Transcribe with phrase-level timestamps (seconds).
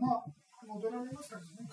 [0.00, 0.24] まあ、
[0.66, 1.68] 戻られましたけどね、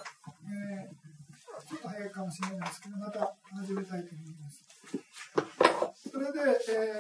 [0.47, 4.63] えー、ちょっと早いかもしれないですけど、また始めたいと思います。
[6.13, 6.39] それで、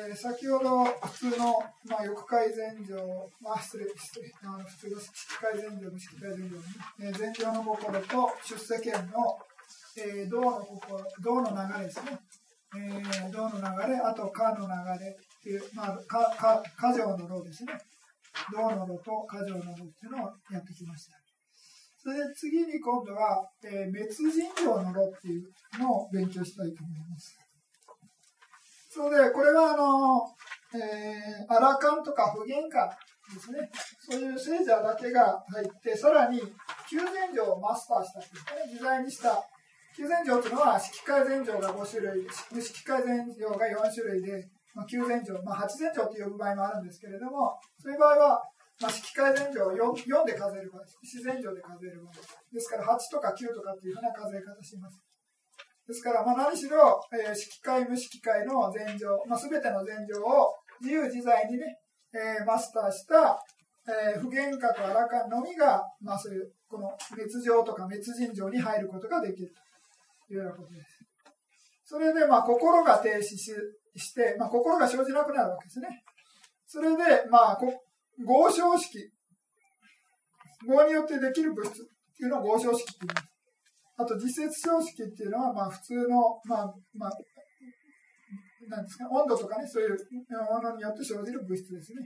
[0.09, 2.97] えー、先ほど普通の、まあ、欲改善上、
[3.41, 6.63] まあ、失礼、失礼、あの普通の式改善上、無式改善上に、
[6.99, 9.37] えー、善上の心と出世権の、
[9.97, 12.19] えー、道の心、道の流れですね。
[12.75, 17.77] えー、道の流れ、あと、かの流れっていう、まあ、か、か、か条の路ですね。
[18.51, 21.23] 道の路とか条の路っていうのをやってきました。
[22.01, 25.47] それで次に今度は、えー、滅人道の路っていう
[25.79, 27.39] のを勉強したいと思います。
[28.91, 30.21] それで、これはあの、
[30.75, 32.91] えー、アラカンとか普賢化
[33.33, 33.69] ですね。
[33.99, 36.41] そういう聖者だけが入って、さらに、
[36.89, 39.41] 九禅城をマスターしたというね、自在にした。
[39.95, 48.41] 九禅城というのは、式改禅城が5種類、無式改禅城が4種類で、まあ、九禅城、まあ、八禅城と呼ぶ場合もあるんですけれども、そういう場合は、
[48.81, 52.13] まあ、式改禅城を 4, 4で数える場合、自然城で数える場合。
[52.51, 54.99] ですから、8とか9とかっていうふうな数え方します。
[55.87, 61.77] ですから、まあ、何しろ、えー、式会、無式会の禅情、まあ、全ての禅情を自由自在にね、
[62.13, 63.37] えー、マスターした、
[63.87, 69.53] えー、不言化とあらかんのみが、まあ、そういう、この滅情とか滅人情に入ることができる
[70.27, 71.03] というようなことです。
[71.83, 73.51] それで、まあ、心が停止し
[73.95, 76.03] して、まあ、心が生じなくなるわけですね。
[76.65, 77.57] それで、まあ、
[78.21, 79.11] 合唱式、
[80.67, 83.33] 合によってできる物質っていうのを合唱式って言います。
[83.95, 87.11] あと、実説常識っていうのは、まあ、普通の、まあ、まあ、
[88.69, 92.01] なんですか、温度とかね、そういうものによって生じる物質ですね。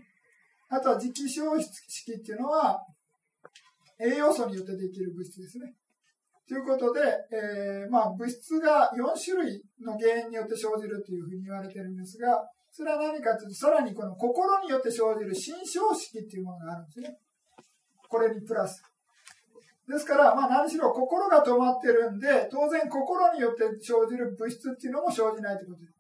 [0.70, 2.80] あとは、磁気消式っていうのは、
[4.00, 5.74] 栄養素によってできる物質ですね。
[6.48, 7.02] ということで、
[7.32, 12.44] えー、まあ、物質が4種類の原因によって生じるというふうに言われてるんですが、
[12.78, 17.18] それは何かというと、さらにこの心によって生じる心象式っていうものがあるんですね。
[18.08, 18.84] これにプラス。
[19.90, 25.98] ですから、まあ何しろ心が止まってるんで、当然心によって生じる物質っていうのも生じないということです。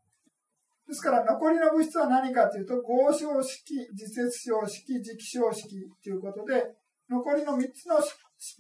[0.89, 5.65] ですから残りの物質は何かというと、合唱式、実説小式、磁気小式
[6.03, 6.61] ということで、
[7.09, 7.97] 残りの3つの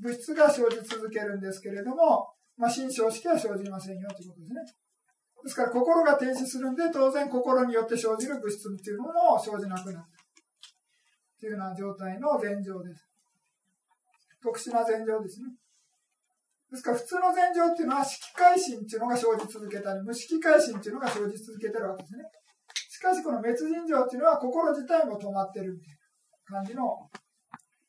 [0.01, 4.86] 物質が生じ続けるんですけれども、まあ、新小式は生じませんよということですね。
[5.47, 10.05] ですから心が停止するんで、当然心によって生じる物質っていうのも生じなくなる
[11.39, 13.07] というような状態の前状です。
[14.43, 15.47] 特殊な禅情ですね。
[16.67, 22.27] ですから普通の禅情っていうのは色界心っていうのが生じ続けたり、無色界心っていうのが生じ続けてるわけですね。
[22.91, 25.95] しかしこの滅人情っていうのは心自体も止まってるみたい
[26.51, 27.07] な感じの、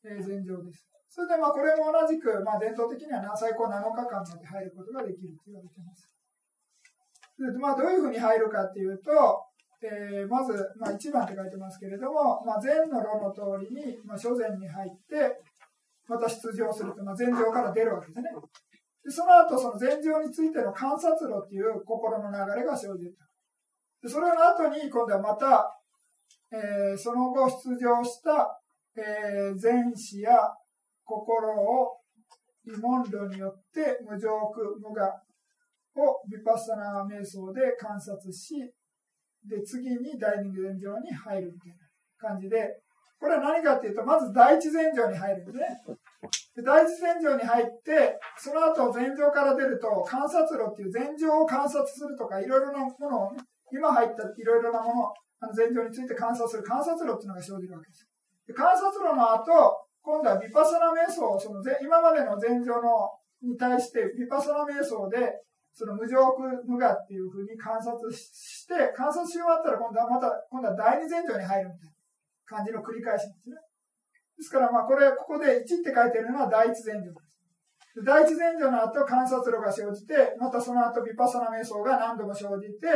[0.06, 0.86] え、禅情です。
[1.10, 6.06] それでまあこれも同じく、まあ、伝統的には最高7日間まで入ることができると言われています。
[7.38, 9.12] でまあ、どういうふうに入るかっていうと、
[9.80, 15.38] えー、まず、まあ、1番って書いてますけれども、まあ、禅の炉の通りに、まあ、諸禅に入って、
[16.08, 18.30] また出場すると、まあ、前場から出るわけですね。
[19.04, 23.14] でその後、その前場についての観察路っていう心の流れが生じる
[24.02, 25.78] でそれの後に、今度はまた、
[26.50, 28.60] えー、その後出場した、
[28.96, 30.32] えー、前史や
[31.04, 31.98] 心を
[32.66, 35.22] 異問路によって無常苦無我
[35.98, 38.54] をヴィパッサナー瞑想で観察し、
[39.44, 42.80] で、次に第二前場に入るみたいな感じで、
[43.18, 45.64] これは何かっていうと、まず第一前場に入るんですね。
[46.54, 53.30] で第一前場に入って、その後前場から出ると、観察路っていう前場を観察するとか、いろいろなものを、
[53.70, 58.08] 今入ったいろいろなもの、あの前場について観察する観察路っていうのが生じるわけです。
[58.46, 59.50] で観察路の後、
[60.02, 63.10] 今度はヴィパサナ瞑想、その今までの前場の
[63.42, 65.42] に対してヴィパサナ瞑想で、
[65.78, 71.98] その無常苦無我っていうふうに観察して、観察し終わったら今度はまた、今度は第二前場に入るみたいな。
[72.48, 73.60] 感じの繰り返しですね。
[74.40, 78.02] ですから、まあ、これ、ここで1って書いてるのは第一前女です。
[78.02, 82.88] 第一前女の後、観察路が生じて、またその後、ヴィパサナ瞑想が何度も生じて、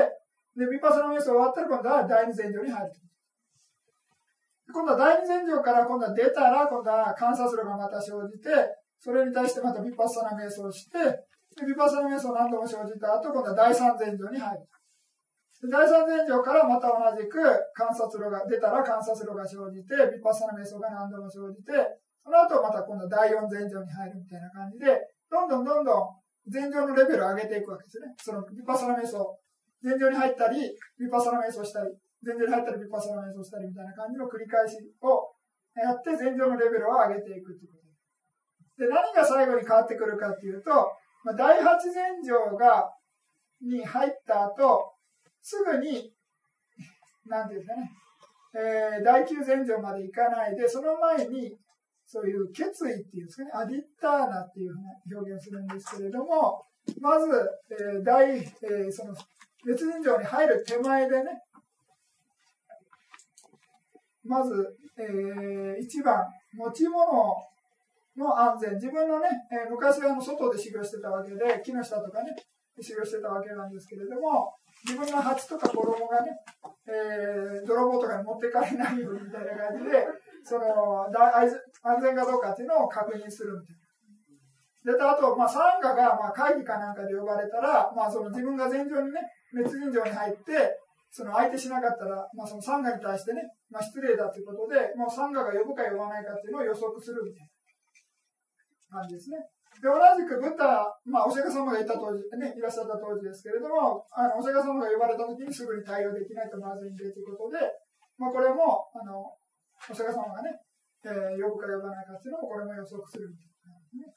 [0.56, 2.93] で、ヴィパサナ瞑想終わったら今度は第二前女に入る。
[4.73, 8.49] 今度は第二前女から今度は出たら、今度は観察路がまた生じて、
[8.99, 10.99] それに対してまたヴィパサナ瞑想して、
[11.60, 14.64] ヴィパサナ瞑想何度も生じた後、今度は第三前女に入る。
[15.70, 17.38] 第三前場からまた同じく
[17.76, 21.70] 観察路が出たら観察路が生じて、ヴィパサナ瞑想が何度も生じて、
[22.25, 24.90] その後また今度は第四前場に入るみたいな感じで、
[25.31, 28.10] どんどんどんどん前場のレベルを上げていくわけですね。
[28.19, 29.22] そのヴィパサナ瞑想、
[29.82, 30.66] 前場に入ったり、
[30.98, 31.94] ヴィパサナ瞑想したり、
[32.26, 35.31] 前場に入ったりヴィパサナ瞑想したりみたいな感じの繰り返しを
[35.78, 37.78] やって前場のレベルを上げていくというこ
[38.78, 38.90] とで。
[38.90, 40.90] で、何が最後に変わってくるかっていうと、
[41.24, 42.92] まあ、第八前場が、
[43.60, 44.92] に入った後、
[45.40, 46.12] すぐに、
[47.26, 47.90] なんていうんですかね、
[48.54, 51.56] えー、第9前場まで行かないで、その前に、
[52.04, 56.64] そういう決意っていうんですかね、アディッターナっていうふうな表現するんですけれども、
[57.00, 57.26] まず、
[57.70, 59.14] えー、大、えー、その、
[59.64, 61.30] 別人情に入る手前でね、
[64.24, 66.24] まず、えー、一番、
[66.54, 67.36] 持ち物を
[68.17, 68.75] の安全。
[68.75, 72.35] 自分のね、えー、昔はあの外で修行してたわけで、木の下とかね、
[72.81, 74.53] 修行してたわけなんですけれども、
[74.85, 76.31] 自分の鉢とか衣がね、
[76.88, 80.05] えー、泥棒とかに持ってかれないようにみたいな感じで、
[80.44, 84.99] その、安全かどうかっていうのを確認するみたいな。
[84.99, 89.20] で、あと、まあ、参加が、まあ、会議かなんかで呼ばれたら、まあ、その自分が前場にね、
[89.55, 90.75] 滅人場に入って、
[91.12, 97.51] その相手しなかったら、まあ、その参加に対してね、まあ、失礼だということで、もう参加が呼ぶか呼ばないかっていうのを予測するみたいな
[98.93, 99.41] 感じですね。
[99.81, 107.73] で、同じくブッダ、まあ、お釈迦様がいた当時、ね、いらっしゃった当時ですけれども、あの、お釈迦様が呼ばれた時にすぐに対応できないとまずいんでということで、
[108.21, 109.33] まあ、これも、あの、
[109.91, 110.61] お釈迦様がね、
[111.03, 114.15] えー、呼ぶか呼ばないかっていうのをこれも予測するみたいな、ね。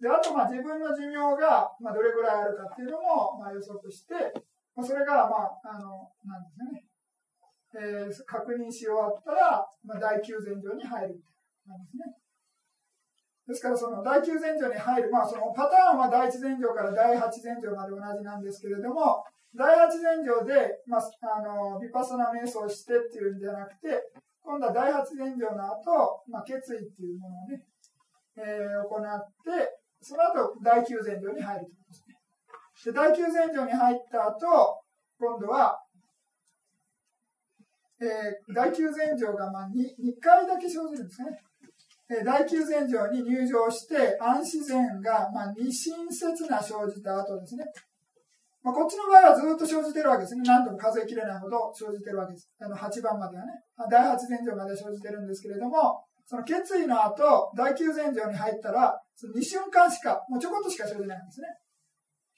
[0.00, 4.14] で、あと、まあ、自分の寿命が、まあ、どれぐらいあるかっていうのも、まあ、予測して、
[4.72, 6.88] まあ、それが、まあ、あの、なんですね、
[7.76, 12.23] えー、確認し終わったら、まあ、第9前上に入るみたいなんですね。
[13.46, 19.22] ですから、その第9前上に入る、まあ、そのパターンは第1前上から第8前上まで同じなんですけれども、
[19.54, 21.02] 第8前上で、まあ、
[21.36, 24.00] あの、ビパスナ瞑想してっていうんじゃなくて、
[24.42, 27.62] 今度は第8前上の後、まあ、決意っていうものをね、
[28.36, 32.16] えー、行って、その後、第9前上に入るということですね。
[32.84, 34.80] で、第9前上に入った後、
[35.20, 35.78] 今度は、
[38.00, 41.30] えー、第9前上がまあ 2, 2回だけ生じるんですね。
[42.10, 47.64] え、第9前上に入場して、安自然がまあ二親切な生じた後ですね。
[48.64, 50.42] まあ、こっちの場合はずっと生じてるわけですね。
[50.44, 52.48] 何度も数えきれないほど生じてるわけです。
[52.60, 53.52] あの、8番まではね。
[53.90, 61.48] 第8前上まで生じてるんですけれども、その決意の後、第9前上に入ったら、その2瞬間しか、もうちょこっとしか生じないんですね。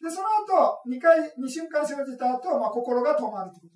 [0.02, 3.75] で、その後、2回、2瞬間生じた後、まあ、心が止まるというこ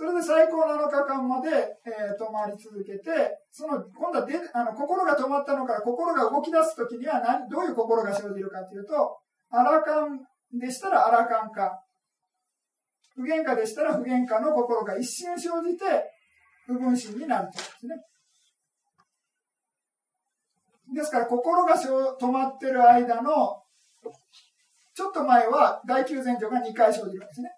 [0.00, 1.50] それで最高7日間まで、
[1.84, 9.18] えー、止まり続けて、その、今度はであの心が止まったのから心が動き出すときには何、どういう心が生じるかというと、
[9.50, 10.24] アラカン
[10.58, 11.84] でしたらアラカン化。
[13.14, 15.84] 不言化でしたら不言化の心が一瞬生じて、
[16.64, 17.96] 不分心になるということですね。
[20.94, 23.62] ですから、心が止まってる間の、
[24.94, 27.49] ちょっと前は第九前上が2回生じるんですね。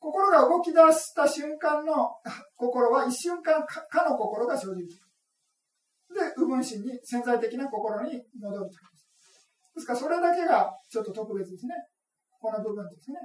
[0.00, 2.10] 心が動き出した瞬間の
[2.56, 4.88] 心は一瞬間かの心が生じる。
[4.88, 9.30] で、不分心に潜在的な心に戻るということです。
[9.74, 11.74] ですから、それだけがちょっと特別ですね。
[12.40, 13.18] この部分ですね。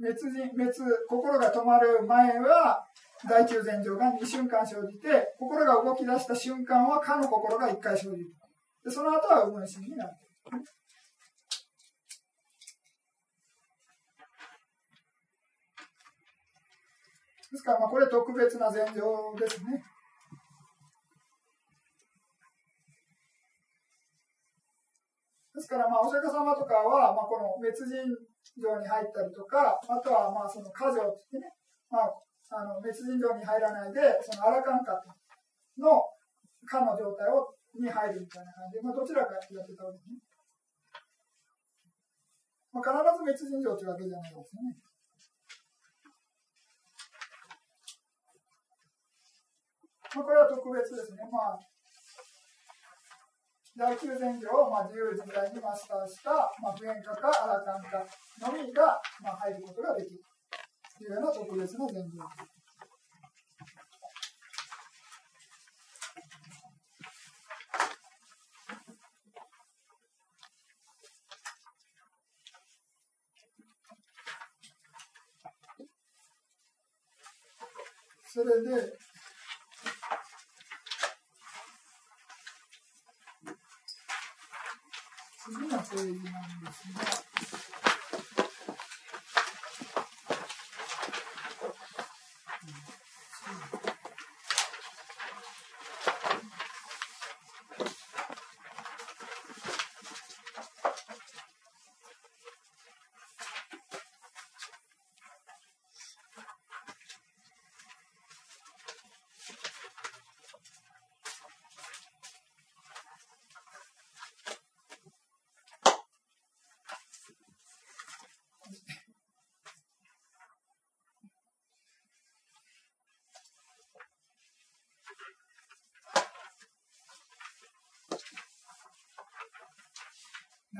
[0.00, 0.72] 滅人、滅、
[1.08, 2.84] 心が止まる前は、
[3.28, 8.32] 第九前上が2瞬間生じて、心が動き出した瞬間は、かの心が1回生じる。
[8.82, 10.12] で、その後は、無心になる。
[17.50, 19.82] ですから、まあ、これ特別な前情ですね。
[25.54, 28.06] ですから、まあ、お釈迦様とかは、まあ、この滅人
[28.54, 31.52] 城に入ったりとか、あとは、まあ、その家城ってね、
[31.90, 32.14] まあ、
[32.54, 34.94] あの、滅人城に入らないで、そのアラカンカ
[35.76, 36.06] の
[36.64, 40.18] かの状態を、に入るみたいな感じで、まあ、どちらかやってたわけですね。
[42.72, 44.89] まあ、必ず滅人城というわけじゃないですよね。
[50.16, 51.22] まあ、これは特別ですね。
[51.30, 51.58] まあ
[53.76, 58.04] 第9前上を、まあ、自由自在にマスターした、まあ、普遍化かアラカン化
[58.50, 60.20] のみが、まあ、入ることができる
[60.98, 62.60] というような特別な前上です。
[78.32, 79.09] それで、
[85.90, 87.89] 次の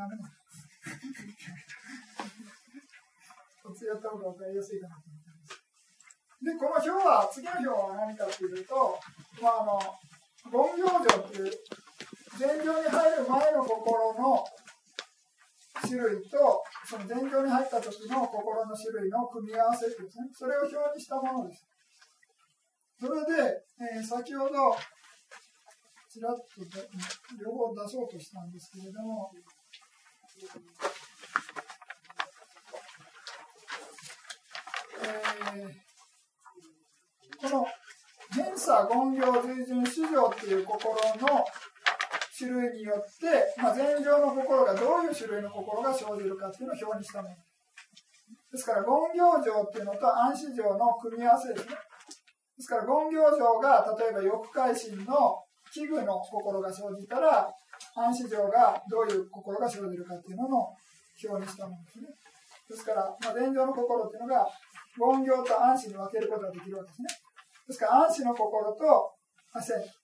[0.01, 0.65] ダメなんです。
[3.61, 5.61] こっちやった方が分かりやすいかなと思ってます。
[6.41, 8.97] で、この表は、次の表は何かというと、
[9.45, 9.77] まあ、あの、
[10.49, 11.53] 言行情っていう、
[12.41, 14.41] 前場に入る前の心の
[15.85, 21.69] 種類と、その前場に入った時の心の種類の組み合わせですね、それを表にしたものです。
[22.99, 23.61] それで、
[23.97, 24.77] えー、先ほど、
[26.09, 26.45] ちらっと
[27.39, 29.31] 両方出そうとしたんですけれども、
[35.03, 35.77] え、
[37.41, 37.67] この
[38.33, 41.45] 偏差、言行、随順、主情っていう心の
[42.37, 47.37] 種類によって、まあ、前情の心がどういう種類の心が生じるかっていうのを表にしたもの。
[48.51, 51.75] ですから言行情っていうのと暗視情の組み合わせですね。
[52.57, 57.49] ですから言行情が例えば欲界心の器具の心が生じたら
[57.97, 60.69] 暗視情がどういう心が生じるかっていうのの
[61.23, 62.07] 表にしたものですね
[62.69, 64.47] ですから、まあ、前情の心っていうのが
[64.99, 67.09] 言行と暗視に分けることができるわけですね
[67.67, 69.13] ですから暗視の心と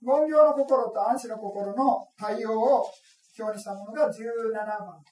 [0.02, 2.84] 言行の心と暗視の心の対応を
[3.38, 5.02] 表にしたものが17番。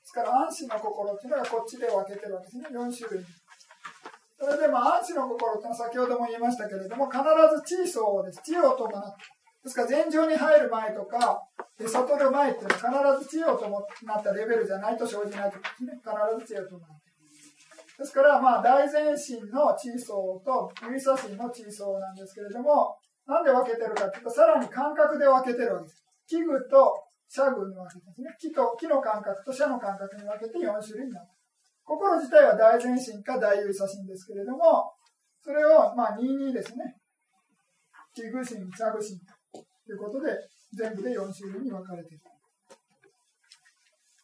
[0.00, 3.24] ですから暗視の心っていうのがこっちで分けてるわけですね、4種類。
[4.42, 8.42] それでまあ暗視の心っていうのは先ほども言いましたけれども、必ず地位層です。
[8.42, 9.22] 地位を伴って。
[9.62, 11.38] ですから前場に入る前とか、
[11.78, 15.94] で悟る前っていうのは必ず知恵を伴ったレベルじゃないと生じないとですね。
[16.02, 16.10] 必
[16.42, 17.12] ず知恵を伴って。
[18.02, 26.02] ですから、まあ、大前進の地位層と指差心の地位層なんですけれども、なんで分けてるかっていうと、さらに感覚で分けてるわけです。
[26.26, 28.36] 器具と社具に分けてですね。
[28.40, 31.26] 木と、木の感覚と社の感覚に分けて4種類になる。
[31.84, 34.92] 心自体は大前進か大指差心ですけれども、
[35.42, 36.96] それを、まあ、22ですね。
[38.14, 39.18] 器具心、社具心
[39.52, 39.58] と
[39.90, 40.30] いうことで、
[40.72, 42.24] 全部で4種類に分かれている。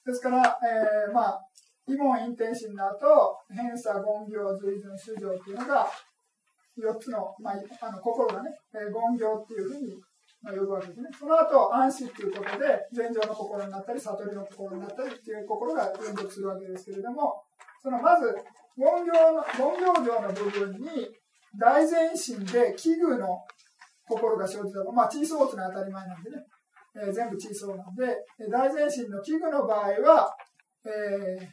[0.07, 1.41] ですから、えー、まあ、
[1.87, 5.87] 異門陰天心の後、偏差、言行、随順、主情っていうのが、
[6.79, 10.01] 4つの、まあ、あの心がね、えー、言行っていうふうに、
[10.41, 11.09] まあ、呼ぶわけですね。
[11.19, 17.43] その後、安心っていうことで、禅情の心になったり、悟りの心になったりっていう心が連続するわけですけれども、
[17.83, 18.35] そのまず、
[18.77, 21.09] 言行の、言行上の部分に、
[21.59, 23.39] 大前進で器具の
[24.07, 26.37] 心が生じたまあ、チーソーツのは当たり前なんでね、
[26.97, 28.17] えー、全部チーソーなんで、
[28.51, 30.35] 大前進の器具の場合は、
[30.85, 31.47] えー、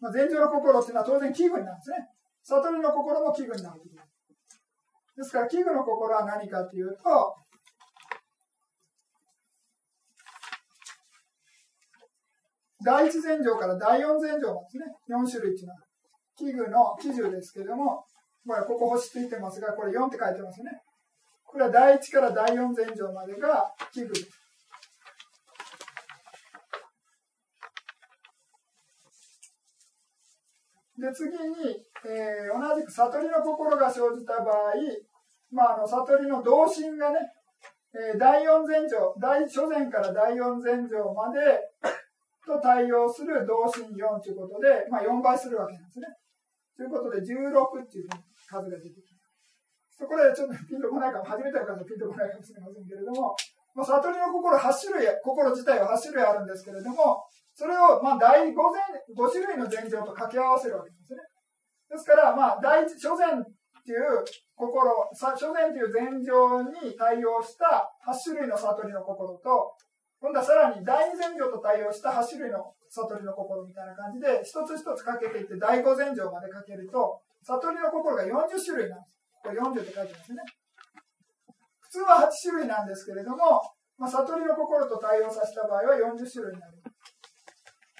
[0.00, 1.96] まあ、前情の心っていうのは当然器具になるんですね。
[2.44, 3.80] 悟りの心も器具になる。
[5.16, 7.34] ですから、器具の心は何かというと、
[12.84, 14.84] 第一前情から第四前情なんですね。
[15.08, 15.80] 4種類っていうのは。
[16.36, 18.04] 器具の基準ですけども、
[18.46, 20.70] これここ星ついてますが、これ4って書いてますね。
[21.44, 24.42] これは第1から第4前上までが器具です。
[30.98, 31.36] で、次に、
[32.06, 34.74] えー、同じく悟りの心が生じた場合、
[35.50, 37.18] まあ、あの悟りの同心がね、
[37.94, 41.60] えー、第4前上、第初前から第4前上まで
[42.62, 46.06] 対応する同心4ということで、まあ、4倍するわけなんですね。
[46.78, 48.08] ということで、16っていう
[48.46, 49.26] 数が出てきま
[49.90, 50.02] す。
[50.02, 53.34] そこれちょっとピンとこないかも、初めての方はピンとこないかもしれませんけれども、
[53.74, 58.80] まあ、悟りの心8種類、心自体は8種類あるんですけれども、それをまあ第 5, 前
[59.12, 61.20] 5種類の前情と掛け合わせるわけですね。
[61.90, 63.44] ですから、まあ、第一、初前っ
[63.84, 64.24] ていう
[64.56, 69.76] 心、初前っていう前情に対応した8種類の悟りの心と、
[70.22, 79.18] 今度はさらに第二前情と対応した8種類の悟りの心みたいな感じで、一つ一つかけていって第五前情までかけると、悟りの心が40種類なんです。
[79.42, 80.38] これ40って書いてますね。
[81.82, 83.66] 普通は8種類なんですけれども、
[83.98, 86.78] まあ、悟りの心と対応させた場合は40種類になる。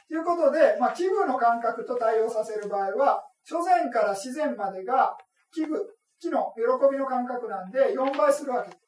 [0.06, 5.18] ということで、まあ、器具の感覚と対応させる場合は、初前から自然までが
[5.50, 5.74] 器具、
[6.20, 8.81] 木の喜びの感覚なんで4倍するわけです。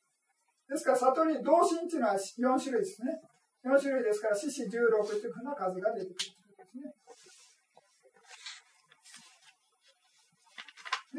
[0.68, 3.20] ですから、悟り、同心っていうのは4種類ですね。
[3.64, 6.76] 4種類ですから、四四16というふうな数が出てくるということです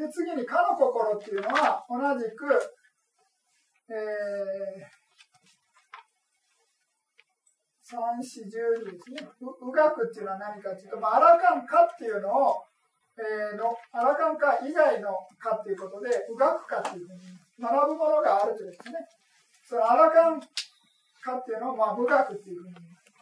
[0.00, 0.06] ね。
[0.06, 2.46] で、次に、かの心っていうのは、同じく、
[3.88, 4.96] えー、
[7.82, 9.28] 三四十二ですね。
[9.40, 12.64] うがくっていうのは何かっていうと、まあ、アラカンかっていうのを、
[13.16, 17.20] えー、の、アラカンか以外のかっていうことで、うがくかっていうふうに
[17.58, 19.06] 学ぶものがあるというですね。
[19.68, 22.74] そのアラカンかっていうのを、まあ、無学っていうふうに、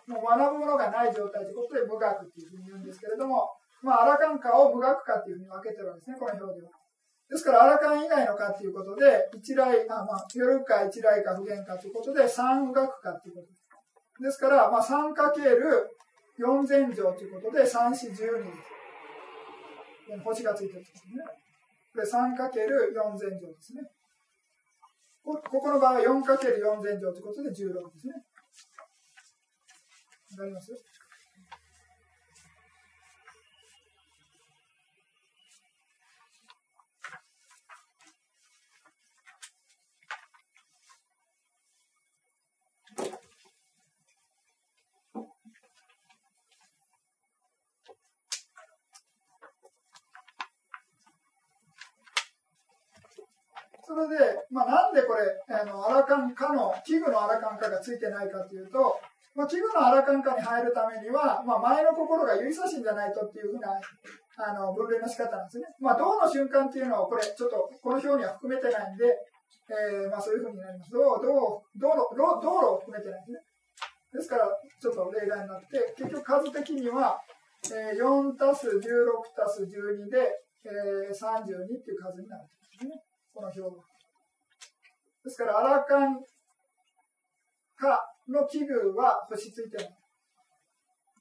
[0.07, 3.49] もう学ぶものがない状態ということで、無学っていうふうに言うんですけれども、
[3.81, 6.73] まあ、アラカンカを無学科っていうふうに分けてるわけですね、この表では。
[7.31, 14.23] ですから、アラカン以外のかということで、一来、あまあ、夜か一来か不限かということで、三学かということです。
[14.23, 15.89] ですから、まあ、3かける
[16.39, 18.21] 4前乗ということで、3、4、12です。
[20.23, 21.25] 星がついてるんですね。
[21.95, 23.81] これ3かける4前乗ですね。
[25.25, 28.13] ここの場合は 4×4 全乗ということで16ですね。
[30.33, 30.71] わかります？
[53.95, 54.19] それで、
[54.51, 55.23] まあ、なんでこれ、
[55.55, 58.99] あの、アラカン化の、器具のアラカン化がついてないかというと、
[59.35, 63.79] まあ、器具のアラカン化に入るためには、まあ、前の心が指差しんじゃないとっていうふうな、
[64.37, 65.67] あの、分類の仕方なんですね。
[65.81, 69.07] まあ、銅の瞬間っていうのを、これ、ちょっと、この表には含めてないんで、
[69.71, 70.93] えー、まあ、そういうふうになります。
[70.93, 73.41] 銅、銅、銅路、道路を含めてないんですね。
[74.13, 77.19] ですから、ちょっと例外になって、結局数的には、
[77.73, 78.83] えー、4たす16
[79.35, 83.03] たす12で、えー、32っていう数になるんですね。
[83.35, 83.83] この表は。
[85.25, 86.21] ですから、アラカン
[87.77, 89.91] 化の器具は星ついてない。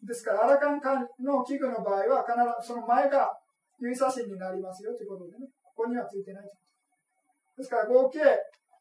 [0.06, 3.32] ですから、アラカン化の器具の場合は、必ずその前が
[3.80, 6.46] 指差しになりますよということでね、ここにはついてない
[7.58, 8.20] ですから、合計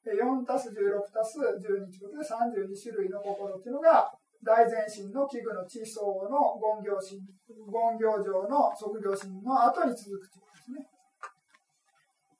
[0.05, 0.75] 4たす16
[1.13, 4.11] たす12ということで32種類の心というのが、
[4.43, 10.87] 大前進の器具の地層の言行心、言行上の即行心の後に続くということですね。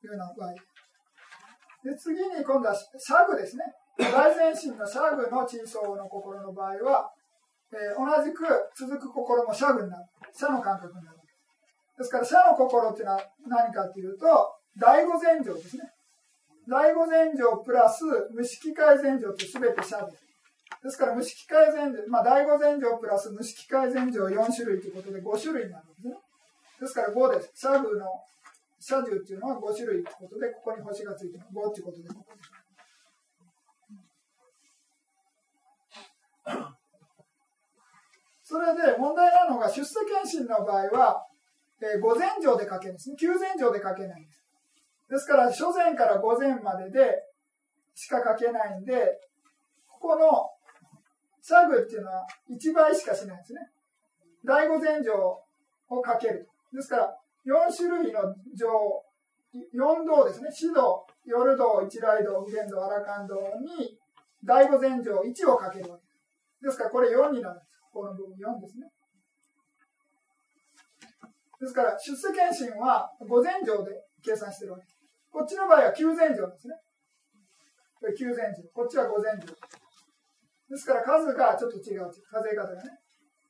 [0.01, 0.72] というような場合。
[1.85, 3.65] で次に今度はシャグですね。
[3.99, 7.11] 大前進のシャグの地層の心の場合は、
[7.73, 8.47] えー、同じく
[8.79, 10.05] 続く心もシャグになる。
[10.33, 11.19] シャの感覚になる。
[11.99, 14.27] ですから、シャの心っていうのは何かっていうと、
[14.79, 15.85] 第五前情ですね。
[16.69, 20.23] 第五前情プラス無色界前情って全てシャです。
[20.83, 26.15] ですから、無色界前情、まあ、第五前情プラス無色界前情4種類ということで5種類になるんですね。
[26.81, 27.53] ですから5です。
[27.55, 28.07] シャグの
[28.83, 32.51] 車重っていうのは5種類ってことで、ここに星がついてる5っていうことで、ここです。
[38.43, 41.25] それで問題なのが出世検診の場合は、
[41.81, 43.17] えー、5前上で書けるんですね。
[43.19, 44.45] 9前上で書けないんです。
[45.09, 47.23] ですから、初前から5前までで
[47.95, 49.17] しか書けないんで、
[49.87, 50.27] ここの
[51.41, 53.61] シャグっていうのは1倍しかしないんですね。
[54.45, 55.39] 第5前上を
[55.89, 56.49] 書ける。
[56.73, 58.21] ですから、4種類の
[58.55, 58.69] 情、
[59.75, 60.49] 4道ですね。
[60.55, 63.99] 指導、夜道、一来道、普賢道、荒勘道に、
[64.45, 66.23] 第五前情1をかけるわけです。
[66.63, 67.79] ですから、これ4になるんです。
[67.93, 68.89] この部分4ですね。
[71.61, 73.93] ですから、出世検診は五前情で
[74.25, 74.99] 計算してるわけです。
[75.31, 76.75] こっちの場合は九前情ですね。
[78.01, 78.63] これ九前情。
[78.75, 79.47] こっちは五前情。
[79.47, 82.11] ですから、数がちょっと違う。
[82.11, 82.91] 数え方がね。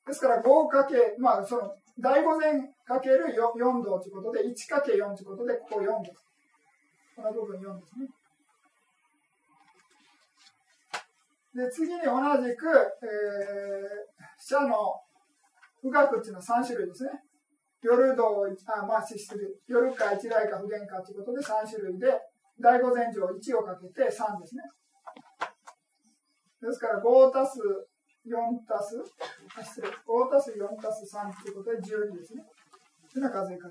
[0.07, 6.25] ですから、5かけ、まあ、その、第5前かける 4, 度ということで、1かけ4ということで、ここ4です。
[7.17, 8.09] この部分4ですね。
[11.55, 14.95] で、次に同じく、えー、社の
[15.83, 17.11] 不学っていうのは3種類ですね。
[17.83, 19.45] 夜道、あ、まあ、失礼。
[19.67, 22.09] 夜か一来か不限かということで3種類で、
[22.59, 24.63] 第5前上1をかけて3ですね。
[26.63, 27.59] ですから5たす
[28.27, 28.97] 4たす、
[29.65, 32.43] 失礼、5たす4たす3ということで12ですね。
[33.13, 33.69] というような数え方。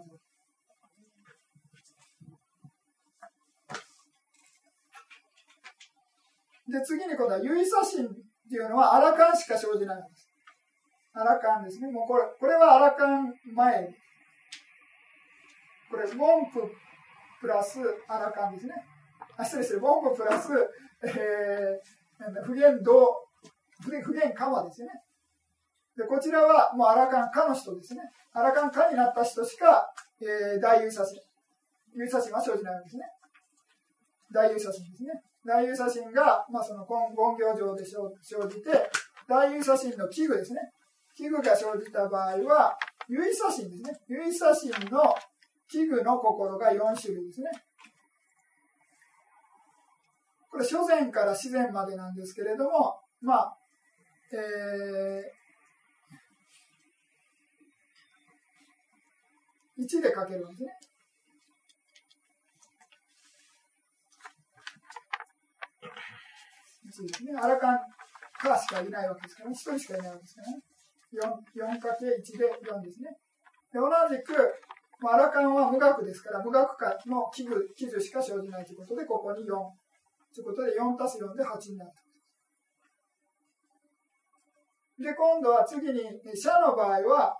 [6.72, 8.10] で、次に今度は有意差心っ
[8.50, 10.28] ていうのはアラカンしか生じないんです。
[11.14, 11.92] アラカンですね。
[11.92, 13.88] もうこれ、これはアラカン前。
[15.90, 16.18] これ、ウォン
[17.42, 18.74] プラスアラカンですね。
[19.38, 20.50] あ、失礼して、ウォンププラス、
[21.04, 23.21] えー、不言動
[23.82, 24.94] 不言カマですよね。
[25.98, 28.02] で、こちらはもうアラカンカの人ですね。
[28.34, 29.86] アラカンカになった人しか、
[30.22, 31.20] えー、大優写真。
[31.94, 33.04] 優写真は生じないわけですね。
[34.34, 35.12] 大優写真ですね。
[35.46, 38.89] 大優写真が、まあ、その言行上で生じて、
[39.28, 40.62] 大優写真の器具ですね。
[41.15, 42.78] 器具が生じた場合は、
[43.10, 43.91] 唯写真ですね。
[44.08, 45.15] 唯写真の
[45.67, 47.50] 器具の心が4種類ですね。
[50.50, 53.58] これ、初前から自然までなんですけれども、まあ、
[54.34, 60.72] えー、1で書けるんですね。
[66.91, 67.34] 1ですね。
[67.41, 67.80] アラカン
[68.39, 70.62] カーしかいないわけですから、ね、1人しかいないわけですからね。
[71.12, 73.12] 4, かけ1で4ですね。
[73.74, 74.34] で同じく、
[75.02, 79.48] まあ、アラカンは無学ですから、無学科の器具、記述しか生じないということで、ここに4。
[80.34, 82.11] ということで、4たす4で8になると。
[85.02, 86.00] で、今度は次に、
[86.36, 87.36] 社の場合は、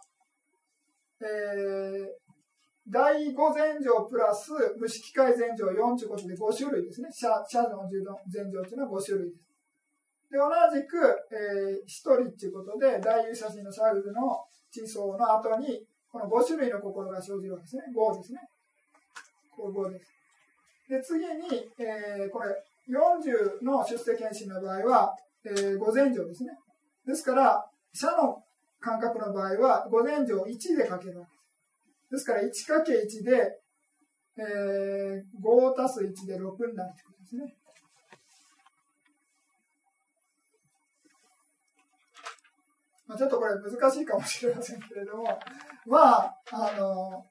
[1.22, 2.22] えー、
[2.88, 7.10] 第5前乗プラス無色界前乗4ということで5種類ですね。
[7.14, 8.18] 社社の前乗
[8.64, 9.52] というのは5種類です。
[10.32, 10.98] で、同じく、
[11.30, 17.84] えー、1人っていうことで、大優写真のサイズの地層の後に、この5種類の心が生じるわけですね。
[17.94, 18.40] 5ですね。
[19.56, 20.12] これ5です。
[20.90, 22.50] で、次に、えー、これ、
[22.90, 26.52] 40の出世検診の場合は、えー、5前乗ですね。
[27.06, 28.44] ですから、社の
[28.80, 31.40] 感覚の場合は、5前乗1で書けるわけで
[32.08, 32.12] す。
[32.12, 33.60] ですから、1×1 で、
[34.38, 37.56] えー、5たす1で6になるということですね。
[43.08, 45.38] まあ、ちょっとこれ難しいかもしれませんけれども、
[45.86, 47.26] まあ、あの、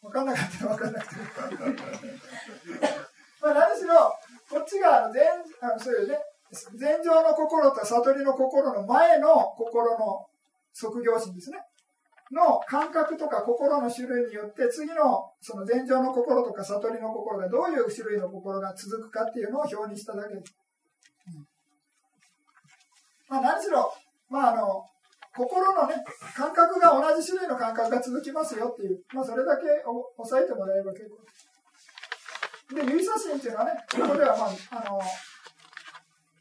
[0.00, 1.16] 分かんなかったら分かんなくて。
[3.42, 4.12] まあ何しろ、
[4.48, 5.28] こっちがあの前
[5.60, 6.18] あのそういうね、
[6.78, 10.26] 前情の心と悟りの心の前の心の
[10.72, 11.58] 即業心ですね。
[12.30, 20.54] の感覚とか心の種類によって次のその前情の心とか悟りの心がどういう種類の心が続くかっていうのを表にしただけです。
[23.28, 23.92] まあ何しろ、
[24.30, 24.84] まああの、
[25.36, 25.94] 心のね、
[26.34, 29.62] 感覚が同じ種類の感覚が続きますよっていう、まあ、それだけ
[30.16, 31.48] 押さえてもらえれば結構です。
[32.74, 35.00] で、有写真っていうのはね、ここでは、まあ、あの、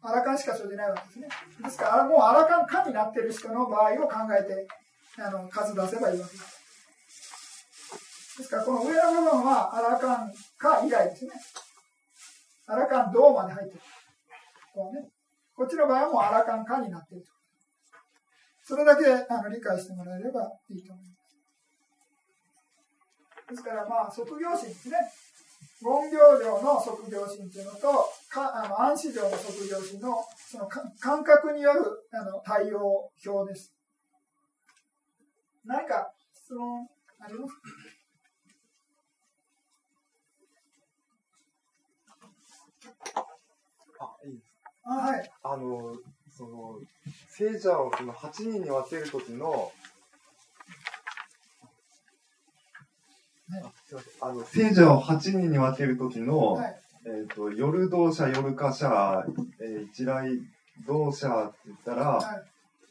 [0.08, 1.28] アラカンしか生じないわけですね。
[1.62, 4.66] ですから、もうアラカンかになってる人の場合を考えて、
[5.20, 6.58] あの、数出せばいいわけです。
[8.38, 11.32] ですから、この上の部分はアラカンか以外ですね。
[12.68, 13.82] アラカン銅まで入ってる。
[14.74, 15.10] こうね。
[15.58, 17.32] こっちの場合はもうアラカンかになっていると。
[18.64, 21.16] それだけあの理解してもらえればいいと思いま
[23.46, 23.52] す。
[23.52, 24.98] ですから、まあ、卒業心ですね。
[25.82, 28.06] 言行上の卒業心というのと、
[28.38, 30.68] かあの暗視上の卒業心のその
[31.00, 31.80] 感覚による
[32.14, 33.74] あの対応表です。
[35.66, 36.88] 何か質問
[37.20, 37.62] ありますか
[44.00, 44.56] あ、いいですか。
[44.86, 45.32] あ、はい。
[45.44, 45.96] あの、
[46.30, 46.80] その、
[47.30, 49.72] 聖者をその8人に分けるときの、
[54.22, 59.26] あの聖者を8人に分けるときの、はい、えっ、ー、と、夜同者、夜化者、
[59.62, 60.28] えー、一来
[60.86, 62.44] 同者って言ったら、はい、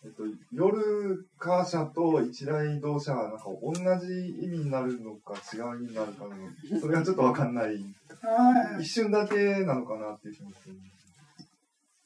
[0.04, 7.66] えっ、と、夜化者と一来同者がなんか同じ意味になるのか違う意味になるかの、それはちょっとわかんない。
[7.66, 10.76] はい、一瞬だけなのかなっていう気もする。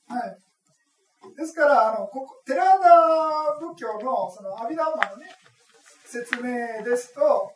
[0.08, 0.38] はい。
[1.36, 2.88] ですから、あの、ここ、寺田
[3.60, 5.26] 仏教の、その、阿弥陀マのね、
[6.04, 7.52] 説明ですと、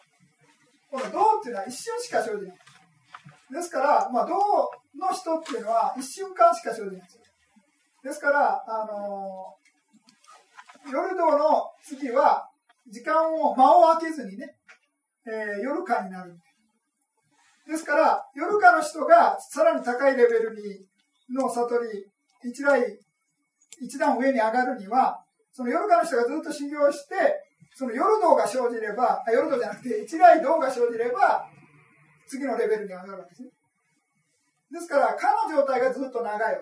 [0.92, 2.63] この道っていうのは一瞬しか生じない。
[3.50, 7.22] ですから、まあ、道の人っていうのは一瞬間しか生じないんですよ。
[8.04, 9.54] ですから、あの
[10.90, 12.48] 夜道の次は、
[12.90, 14.56] 時間を、間を空けずにね、
[15.26, 16.36] えー、夜間になる。
[17.66, 20.86] ですから、夜間の人がさらに高いレベルに
[21.34, 22.04] の悟り、
[22.50, 22.98] 一来
[23.80, 27.14] 一段上に上がるには、その夜間の人がずっと修行して、
[27.74, 31.46] その夜道が生じれば、あ夜道じゃなくて、一来道が生じれば、
[32.26, 33.50] 次のレベルに上がるわけですね。
[34.70, 36.60] ですから、かの状態がずっと長いわ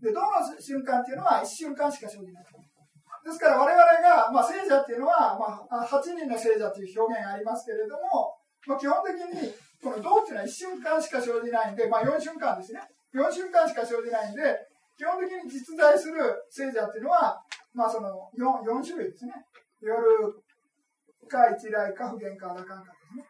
[0.00, 2.44] けで、道の瞬間っていうのは一瞬間しか生じない。
[2.44, 9.50] ですから我々が、まあ、聖者っていうのは、まあ、8人の聖者という表現がありますけれども、まあ、基本的に、
[9.82, 12.80] この道っていうのは一瞬間しか生じないんで、まあ、4瞬間ですね。
[13.14, 14.42] 4瞬間しか生じないんで、
[14.96, 17.36] 基本的に実在する聖者っていうのは、
[17.74, 19.32] まあその 4, 4種類ですね。
[19.80, 20.00] 夜
[21.28, 23.24] か一来か普賢か羅漢かですね。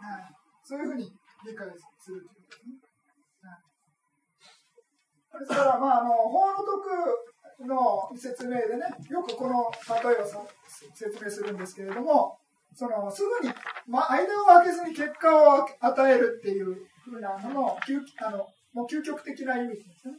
[0.00, 0.39] はい。
[0.70, 1.66] そういうふうに理解
[1.98, 2.78] するということですね。
[5.40, 9.66] ですから、まあ、あの、法の徳の説明でね、よくこの
[9.98, 10.46] 例えを
[10.94, 12.38] 説明するんですけれども、
[12.72, 13.52] その、すぐに、
[13.88, 20.14] まあ、間を空けずに結果を与えるっていうふうなのの、あの、もう究極的な意味ですね。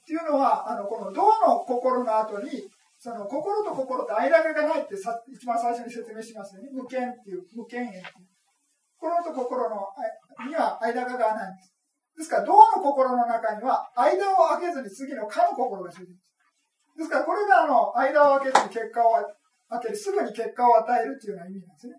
[0.00, 6.70] っていうのは、あの、この道の心の後に、その心と心と間がないってさ一番最初に説明しますよね。
[6.72, 8.29] 無権っていう、無権縁っていう。
[9.00, 9.88] 心と心の
[10.46, 11.74] には間がないんです。
[12.18, 16.28] ですから、道の心の中には、間を空けずに次のかの心が生じます。
[16.98, 19.24] ですから、これがあの、間を空けずに結果を
[19.70, 21.94] 開ける、すぐに結果を与えるっていうような意味なんですね。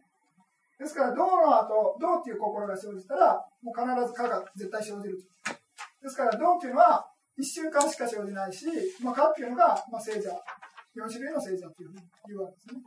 [0.77, 3.33] ですから、道の後、道っていう心が生じたら、
[3.63, 5.17] もう必ずかが絶対生じる。
[6.01, 8.67] ですから、道っていうのは、一週間しか生じないし、
[9.01, 10.29] まあ、かっていうのが、まあ、聖者、
[10.93, 12.81] 4種類の聖者というふうに言うわけですね。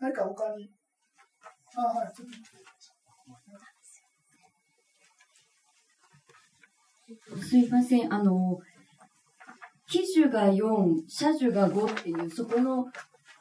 [0.00, 0.70] 何か他に。
[1.76, 2.12] あ、はい。
[7.42, 8.12] すいません。
[8.12, 8.58] あの、
[9.88, 12.86] 機種が4、車種が5っていう、そこの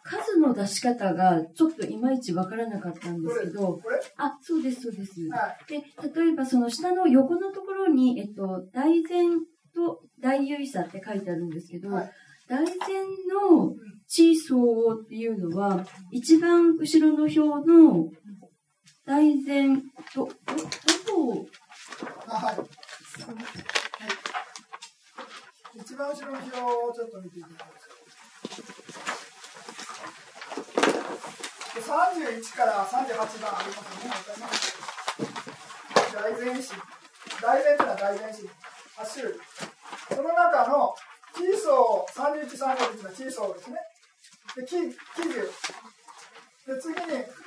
[0.03, 3.79] 数の出し方がちょっといまいちわからなかったんですけど、
[4.17, 5.21] あ、そうです、そうです。
[5.29, 5.77] はい、で、
[6.21, 9.27] 例えばその下の横のところに、えっと、大前
[9.75, 12.11] と大優位差って書いてあるんですけど、はい、
[12.47, 13.75] 大前の
[14.09, 18.09] 地層っていうのは、一番後ろの表の
[19.05, 19.77] 大前
[20.13, 20.33] と、どど
[21.13, 21.29] こ？
[21.29, 21.45] を、
[22.27, 22.55] はい。
[25.79, 27.93] 一番後ろの表をちょっと見ていただけますか。
[31.79, 34.09] 31から38番ありますね。
[36.13, 36.73] 大前詞。
[37.41, 38.49] 大前というのは大前詞。
[38.97, 39.39] 8種類。
[40.09, 40.95] その中の
[41.35, 43.63] キー層、31、31のキー層で。
[43.63, 43.77] すね。
[44.55, 45.33] で、キー、キー
[46.69, 46.99] で、次に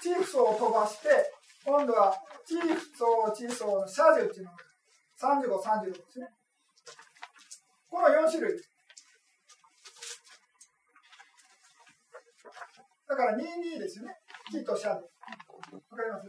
[0.02, 1.08] チーフ層を飛ばして、
[1.64, 2.14] 今度は
[2.46, 4.58] チーフ層、チーフ層のシャージュっていうのが
[5.22, 6.26] 35、36ですね。
[7.88, 8.60] この4種類。
[13.08, 14.16] だから22ですよね。
[14.50, 14.94] キとシャで。
[14.94, 16.26] わかります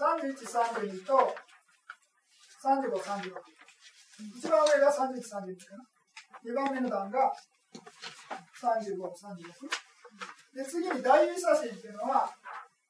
[0.00, 0.34] ?31、
[0.90, 1.34] 32と
[2.64, 3.54] 35、36。
[4.38, 5.84] 一番上が31、32かな。
[6.44, 7.32] 2番目の段が
[8.60, 9.68] 35、36。
[10.54, 12.30] で、次に大優写真っていうのは、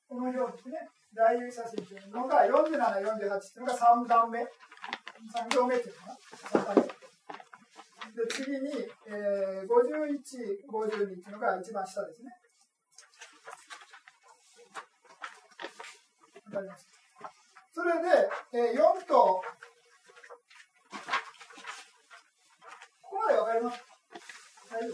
[0.09, 0.89] この表ですね。
[1.15, 4.41] 大優写真っていうのが47、48っていうのが3段目。
[4.43, 4.47] 3
[5.49, 6.75] 行目っていうのかな。
[6.75, 6.83] 3段目。
[6.83, 9.69] で、次に、えー、51、
[10.71, 12.31] 52っていうのが一番下ですね。
[16.47, 16.87] わかります？
[17.75, 19.43] それで、えー、4と、
[23.03, 23.83] ここまでわかります？
[24.71, 24.93] 大丈夫、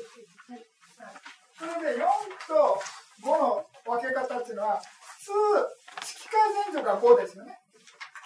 [1.60, 2.08] それで4
[2.48, 2.80] と
[3.20, 7.52] 5の分け方っていうのは、普通、式会前女が5ですよね。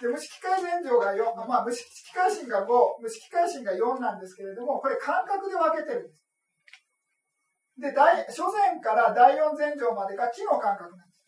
[0.01, 6.23] で、無式会前女が4、まあ、無式会心が5、無式会心が4なんですけれども、これ感覚で分けてるんです。
[7.77, 11.27] で、大初前から第4前女までが木の感覚なんです。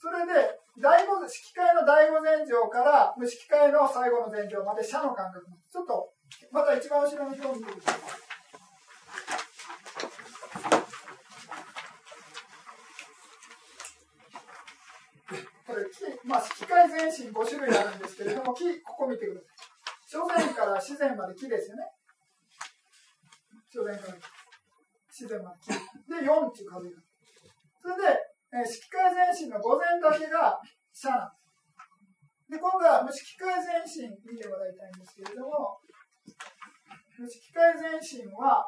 [0.00, 6.14] それで、第五式会の第五前上から無式会の最後の前上まで社の感覚ちょっと
[6.50, 8.30] また一番後ろの表を見てください。
[15.66, 15.84] これ
[16.24, 16.40] まあ、
[17.10, 19.70] 式会全身5種類あるんですけれども木ここ見てください。
[20.10, 21.82] 初前から自然まで木ですよね。
[23.70, 24.18] 初前から
[25.10, 25.70] 自然まで木。
[26.10, 26.98] で、4っていう数が。
[27.82, 28.18] それで、
[28.50, 30.58] えー、式会全身の午前だけが
[30.90, 32.50] シャなんです。
[32.50, 35.78] で、今度は無式会全身見てもらいたいんですけれども、
[37.18, 38.66] 無式会全身は、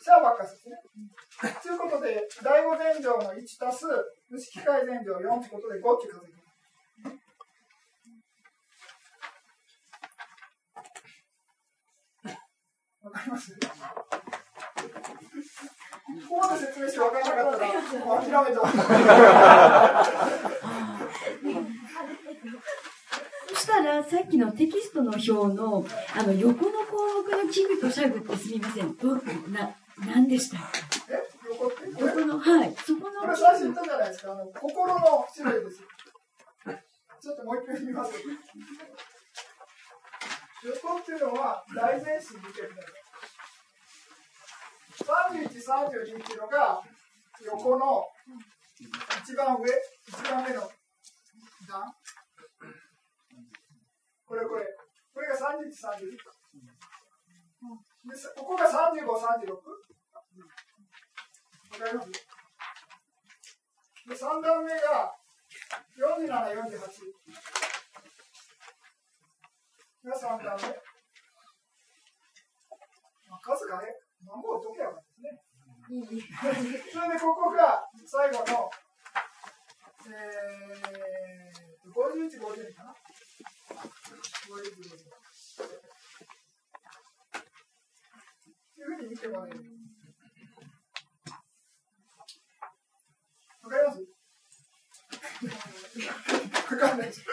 [0.00, 0.76] シャーばっかですね。
[1.60, 3.84] ということで、第五前上の1たす
[4.28, 6.35] 無式会前上4ということで5って数えて
[13.26, 13.52] ります
[16.28, 17.72] ここまで説明して分からなかったら、
[18.04, 18.60] もう諦めた。
[23.48, 25.84] そしたら、さっきのテキストの表の、
[26.16, 28.96] あの、横の項目の器具とシャグってすみません。
[28.96, 29.20] どな、
[30.06, 30.58] 何でした
[31.08, 32.74] え横って横の、はい。
[32.76, 33.22] そこの。
[33.22, 34.32] これ最初言ったじゃないですか。
[34.32, 35.82] あの、心の種類です。
[37.20, 38.12] ちょっともう一回見ます。
[40.64, 42.86] 横っていうのは、大前進見てみたい
[45.06, 46.82] 31、32っていうのが
[47.44, 48.04] 横の
[49.22, 49.70] 一番上、
[50.08, 50.62] 一番目の
[51.68, 51.94] 段。
[54.26, 54.64] これこれ。
[55.14, 56.10] これが31、32。
[58.06, 59.52] でここが35、36。
[61.72, 62.10] わかります
[64.08, 65.14] で ?3 段目が
[65.98, 67.26] 47、48。
[70.04, 70.68] が3段目。
[73.28, 73.88] まあ、数がね、
[74.26, 75.30] 番号を解けばですね。
[76.92, 78.70] それでここが最後の、
[80.06, 82.94] えー、51、52かな。
[84.48, 85.06] 51、52。
[88.78, 89.56] いうふうに見てもらえる。
[93.62, 94.00] わかります
[96.74, 97.24] わかんないです。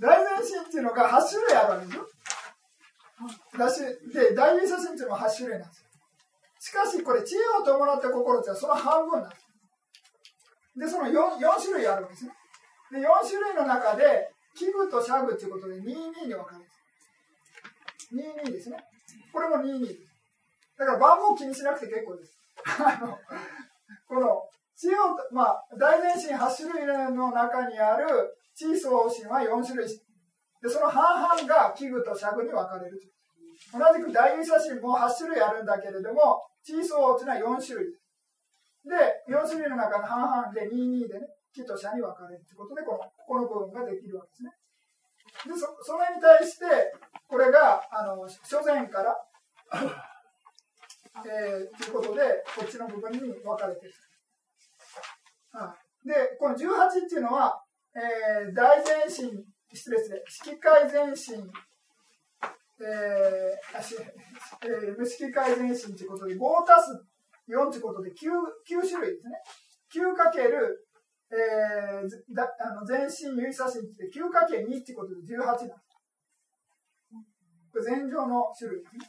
[0.00, 2.06] 大前進っていうのが8種類あるわけでしょ
[3.58, 3.80] だし、
[4.14, 5.88] で、大優写真っていうのは8種類なんですよ。
[6.60, 9.48] しかし、これ、知恵を伴った心ってその半分なんです。
[10.78, 12.32] で、その 4, 4種類あるわけですね。
[12.92, 16.78] で、4種類の中で、器具とシャグっていうことで22に分かれます。
[18.46, 18.78] 22ですね。
[19.32, 20.00] これも22です。
[20.78, 22.38] だから番号気にしなくて結構です。
[24.08, 24.42] この、
[24.76, 28.06] 地を、まあ、大前進8種類の中にある
[28.54, 29.86] 地位相神は4種類。
[29.86, 32.98] で、その半々が器具と尺具に分かれる。
[33.72, 37.86] 同じく大優写真も8種類あるんだけれども、地位相というのは4種類。
[37.86, 37.94] で、
[39.28, 44.52] 4種類の中の半々で22でね、木と社に分かれるということで、この、ここの部分ができるわけですね。
[45.46, 46.64] で、そ、それに対して、
[47.28, 49.16] これが、あの、書前から、
[51.26, 53.94] えー、ということで、こっちの部分に分かれている。
[56.04, 57.62] で、この18っていうのは、
[57.94, 61.50] えー、大前進、失礼失礼、式会前進、
[62.80, 63.96] えー、あし
[64.62, 66.92] えー、無式会前進ということで、5たす
[67.48, 68.14] 4ということで9、
[68.68, 69.40] 9種類ですね。
[69.92, 70.86] 9かける、
[71.32, 75.78] えー、だあの前進、有意差進って9かけ2っていうことで18なんです。
[77.72, 79.00] これ前上の種類ですね。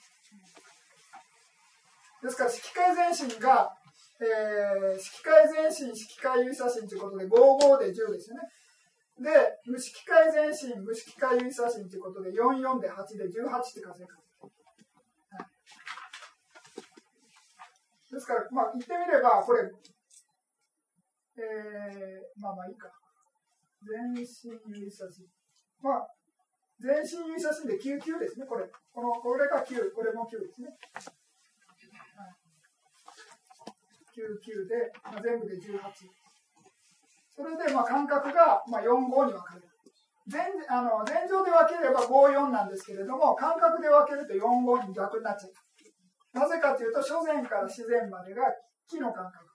[2.23, 3.71] ですから、式会前進が
[4.19, 8.43] えー、式会前進、式会有差進ということで、55で10ですよね。
[9.23, 9.31] で、
[9.65, 14.19] 無式会前進、無式会有差進ということで、44で8で18って数え方。
[14.43, 15.45] はい、
[18.11, 19.69] ですから、まあ、言ってみれば、これ、
[21.37, 22.89] えー、まあまあいいか。
[23.85, 25.25] 前進有差進。
[25.81, 26.07] まあ、
[26.81, 28.65] 前進有差進で99ですね、これ。
[28.91, 30.75] この、これが9、これも9ですね。
[34.11, 35.79] 99で、まあ、全部で18。
[37.29, 39.69] それで、まあ、間隔が、まあ、4、5に分かれる。
[40.29, 45.53] 全あの全上で分ければ5、4なんですけれども、間隔で分けると4、5に逆になっちゃう。
[46.33, 48.43] なぜかというと、初前から自然までが
[48.87, 49.45] 木の間隔。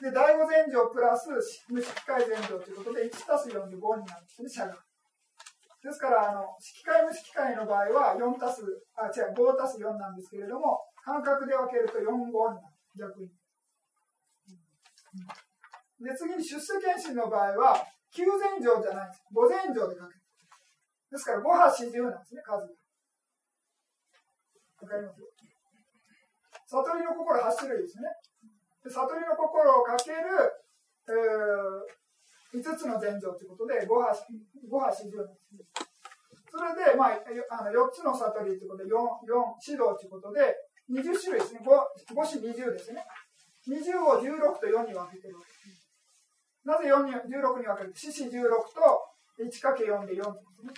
[0.00, 1.30] で、第5前上プラス
[1.68, 4.76] 無色界前上ということで、1たす4で5になるんですね、社が。
[5.82, 8.62] ですから、あの、色界無色界の場合は4たす、
[8.94, 12.74] あ、違う、5たす4なんですけれども、間隔で分けると4、5になる。
[12.98, 13.30] 逆に。
[16.04, 19.24] で、次に出世検診の場合は、9前上じゃないんです。
[19.32, 20.20] 5前上で書ける。
[21.10, 22.74] ですから、5波四十なんですね、数が。
[24.82, 25.20] わかります？
[26.66, 28.10] 悟りの心8種類ですね。
[28.82, 30.18] で悟りの心をかける、
[31.08, 35.62] えー、5つの前上ということで、5波、5波四十なんですね。
[36.50, 37.20] それで、まあ、
[37.60, 40.54] あの4つの悟りということで、4、4指導ということで、
[40.90, 41.60] 20種類ですね。
[41.62, 43.04] 5、5子20ですね。
[43.68, 45.90] 20を16と4に分けてるわけです。
[46.64, 47.92] なぜ4に16に分ける？
[47.94, 48.42] 四四16
[48.74, 49.06] と
[49.38, 50.72] 1×4 で4ですね。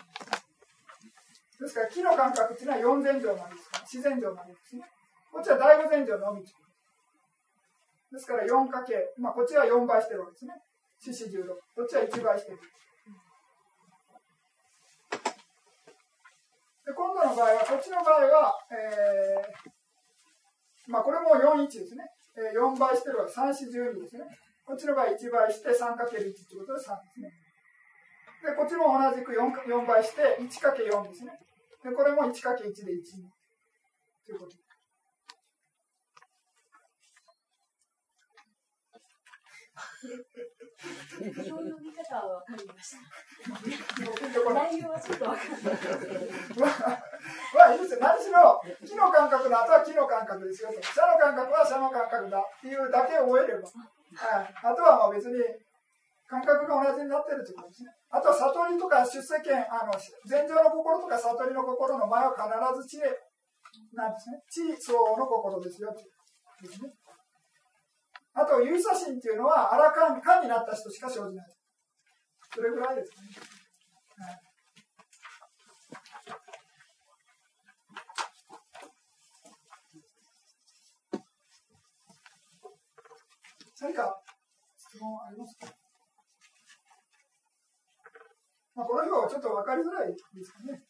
[1.61, 4.83] ですから、木の間隔っていうのは4前上までですから、自然上までですね。
[5.32, 10.54] こっちは第5前上のみですから4かけ、まあ、こっちは4倍してるわけですね。
[10.98, 11.46] 四四16。
[11.76, 12.58] こっちは1倍してる。
[16.88, 22.08] で今度の場合は、こっちの場合は、えー、まあ、これも41ですね。
[22.38, 24.24] え4倍してるは3、4、12ですね。
[24.64, 25.76] こっちの場合1倍して 3×1
[26.08, 27.28] ということで3ですね。
[28.40, 31.36] で、こっちも同じく 4, 4倍して 1×4 ですね。
[31.84, 32.72] で、これも 1×1 で1
[34.24, 34.56] ということ。
[34.56, 34.67] そ
[40.78, 43.02] ういう見方は分かりました。
[44.54, 45.78] 内容はちょっと分かんない。
[47.54, 48.00] まあいいですよ。
[48.00, 50.80] 何しろ、木の感覚の後は木の感覚ですよと。
[50.82, 53.66] 社の感覚は社の感覚だっていうだけ覚えれば。
[53.66, 55.34] はい、あとはまあ別に
[56.28, 57.90] 感覚が同じになってるということですね。
[58.10, 59.92] あとは悟りとか出世権、あの、
[60.28, 62.46] 前情の心とか悟りの心の前は必
[62.82, 63.08] ず知恵
[63.96, 64.76] なんですね。
[64.76, 65.90] 知相応の心ですよ。
[66.62, 66.90] ですね。
[68.41, 71.47] あと、有差心っていうのは、あらかん、かんになった人しか生じない。
[72.55, 73.16] それぐらいですね。
[74.16, 74.41] はい、
[83.80, 84.22] 何か
[84.76, 85.66] 質問ありますか、
[88.76, 90.84] まあ、この表はちょっと分かりづらいですかね。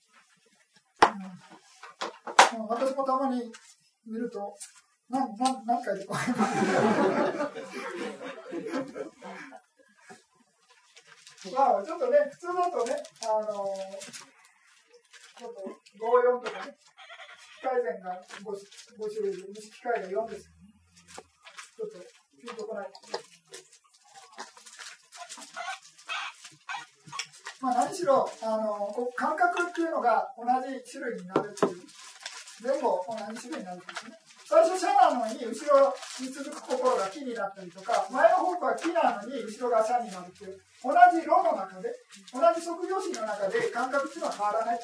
[2.59, 3.51] うん、私もたまに
[4.07, 4.55] 見ると、
[5.09, 6.15] な、な、何回でこ
[11.55, 13.97] まあ、ちょっとね、普通だとね、あのー、
[15.39, 16.77] ちょっと、54とかね、
[17.57, 20.53] 機械前が 5, 5種類で、無機械が4です、ね。
[21.77, 22.91] ちょっと、ピンとこない。
[27.61, 31.83] まあ、何しろ、あのー、感覚っていうのが同じ種類になるっていう、
[32.63, 33.01] 全部同
[33.33, 34.28] じ種類になるんですね。
[34.49, 35.93] 最初シャなのに後ろ
[36.25, 41.93] に続く心が木になったりとか前の方向は木なのに後ろがシャになるっていう同じ炉の中で
[42.33, 44.81] 同じ測量心の中で感覚っていうのは変わらない、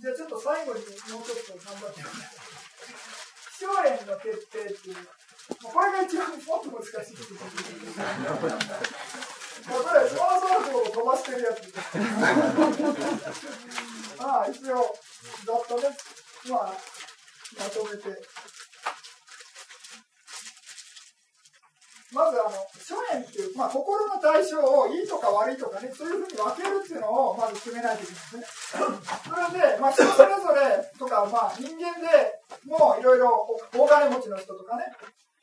[0.00, 2.40] じゃあちょっと最後にもうちょっと頑張ってください。
[3.60, 3.68] 塩
[4.08, 5.19] の決定っていう
[5.62, 7.96] これが一番もっと難しいことです。
[9.68, 11.60] これ、スマートフォンを飛ばしてるやつ。
[14.18, 14.96] まあ、一応、
[15.46, 15.96] ざっとね、
[16.48, 16.74] まあ、
[17.58, 18.22] まとめて。
[22.12, 28.44] まず、あの、初演っていう、まあ、心の対象をいいとか悪いとかね、そういうふうに分けるっていうのを、まず決めないといけないですね。
[28.74, 28.78] そ
[29.54, 34.92] れで、まあ、人それぞれとか、まあ、人間でもいろいろ、大金持ちの人とかね、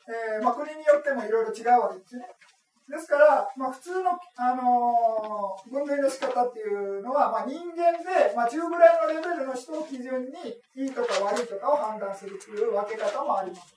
[0.08, 2.24] えー、まあ、国によってもいろいろ違うわけですね。
[2.88, 13.76] ですから、まあ、普通の、あのー、分類の仕方っていうのは、まあ、人間で、まあ、中ぐらいのレベルの人を基準に、いいとか悪いとかを判断するっていう分け方もあります。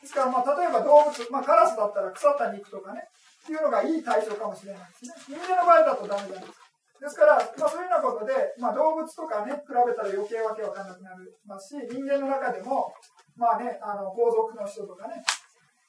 [0.00, 3.02] ですから、まあ、例えば動物、まあ、カラスだったら腐った肉とかね、
[3.42, 5.36] っていうのがいい対象かもしれないですね。
[5.36, 6.63] 人間の場合だとダメじゃないですか。
[7.04, 12.96] ですから、まあ、そういうようなことで、まあ、動物とかね、比べたら余計わけわかんなくなりますし、人間の中でも、
[13.36, 15.20] まあね、あの、皇族の人とかね、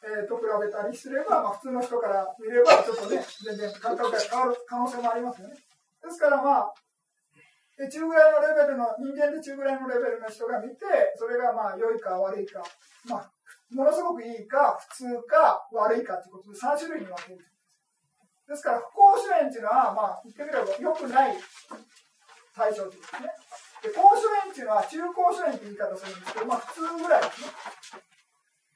[0.04, 5.56] えー、と比べたりすれば、まあ、普通の人から見れば、ちょっとね、全然感覚が変わる可能性もありますよね。
[5.56, 6.74] ですからまあ、
[7.80, 10.84] 中ぐらいのレベルの、人間で中ぐらいのレベルの人が見て、
[11.16, 12.60] それがまあ、良いか悪いか、
[13.08, 13.32] まあ、
[13.72, 17.40] ものすごくいいか、普通か、悪いかということで3種類に分ける。
[18.48, 21.38] ですから、不公主演っていうのは、まあ、言ってみれば良くない
[22.54, 23.30] 対象というですね。
[23.82, 27.48] で、公主演っていうのは中公主演って言い方するんですけど、まあ、普通ぐらいですね。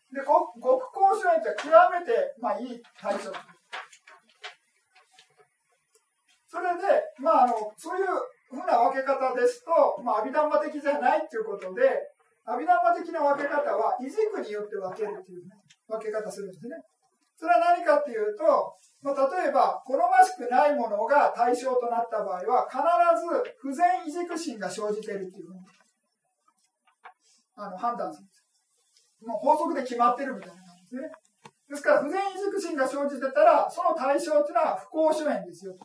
[0.10, 3.30] で、極高主演って極めて、まあ、いい対象。
[6.50, 6.82] それで、
[7.22, 8.10] まあ、あの、そういう
[8.50, 12.10] ふうな分け方ですと、まあ、阿弥陀的じゃないっていうことで、
[12.46, 15.54] 阿弥陀的な分け方は、異軸によって分けるっていう、ね、
[15.88, 16.76] 分け方するんですね。
[17.38, 22.82] それは何かっていうと、まあ、例えば、好ましくないものが対象となった場合は、必
[23.46, 25.60] ず不全異軸心が生じているっていうふうに、
[27.56, 28.44] あの、判断するんです。
[29.26, 31.12] もう法則で決まってるみたいな感じですね。
[31.70, 35.78] ですから、不全移熟心が生じてたら、その対象っていうのは不幸主演ですよ。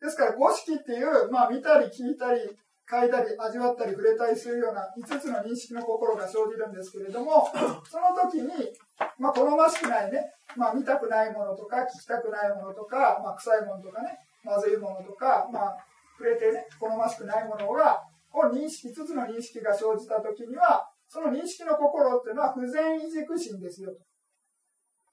[0.00, 2.40] ですから、五色っていう、まあ、見たり聞いたり、
[2.88, 7.48] 嗅いだり、味わったり、触れたりするような5つの認識の心が生じるんですけれども、
[7.88, 8.72] その時に、
[9.18, 15.76] まあ、好ましくないね、まあ、見たくないものとか、聞きたくないものとか、まあ、臭いものとかね、まずいものとか、まあ、
[16.18, 18.02] 触れてね、好ましくないものが、
[18.32, 23.92] を認識、5つの認識が生じたときには、その認識の心っていうのは不全移軸心ですよ、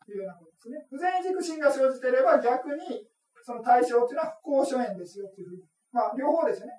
[0.05, 0.87] というようなことですね。
[0.89, 3.05] 不全移軸心が生じていれば逆に、
[3.43, 5.63] その対象っていうのは不幸所縁ですよ、というふうに。
[5.91, 6.73] まあ、両方ですよね。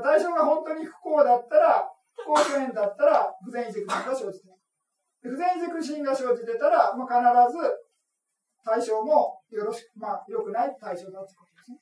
[0.00, 1.84] 対象が本当に不幸だったら、
[2.16, 4.50] 不幸所縁だったら、不全移軸心が生じてい。
[5.22, 7.68] 不全移軸心が生じてたら、まあ、必ず
[8.64, 11.78] 対象もよろしく、まあ、良くない対象だということですね。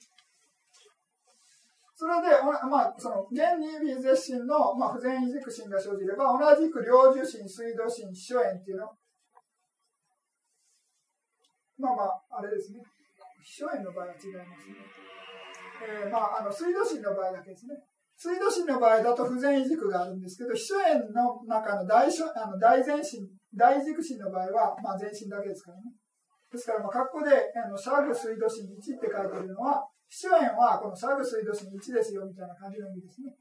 [1.95, 8.89] それで、まあ、その、現に微絶心の、まあ、不全移軸心が生じれば、同じく領受心、水道心、秘書縁っていうの。
[11.79, 12.81] まあまあ、あれですね。
[13.45, 14.77] 秘書縁の場合は違いますね。
[15.81, 17.77] えー、まあ、あの、水道心の場合だけですね。
[18.21, 23.25] 水道心の場合だと不全移軸があるんですけど、秘書縁の中の大あの大前心、
[23.57, 25.97] 大軸心の場合は、まあ、全身だけですからね。
[26.53, 33.33] ですから、まあ、括弧で、あの、シャーグ水道心1って書いてるのは、主演はこのシャーグ水道心1ですよみたいな感じの意味ですね。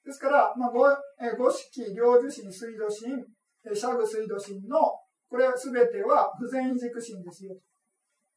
[0.00, 0.80] ですから、まあ、五
[1.20, 1.60] え五色、
[1.92, 3.20] 領受心、水道心、
[3.68, 4.80] シャーグ水道心の、
[5.28, 7.52] これすべては不全移軸心ですよ。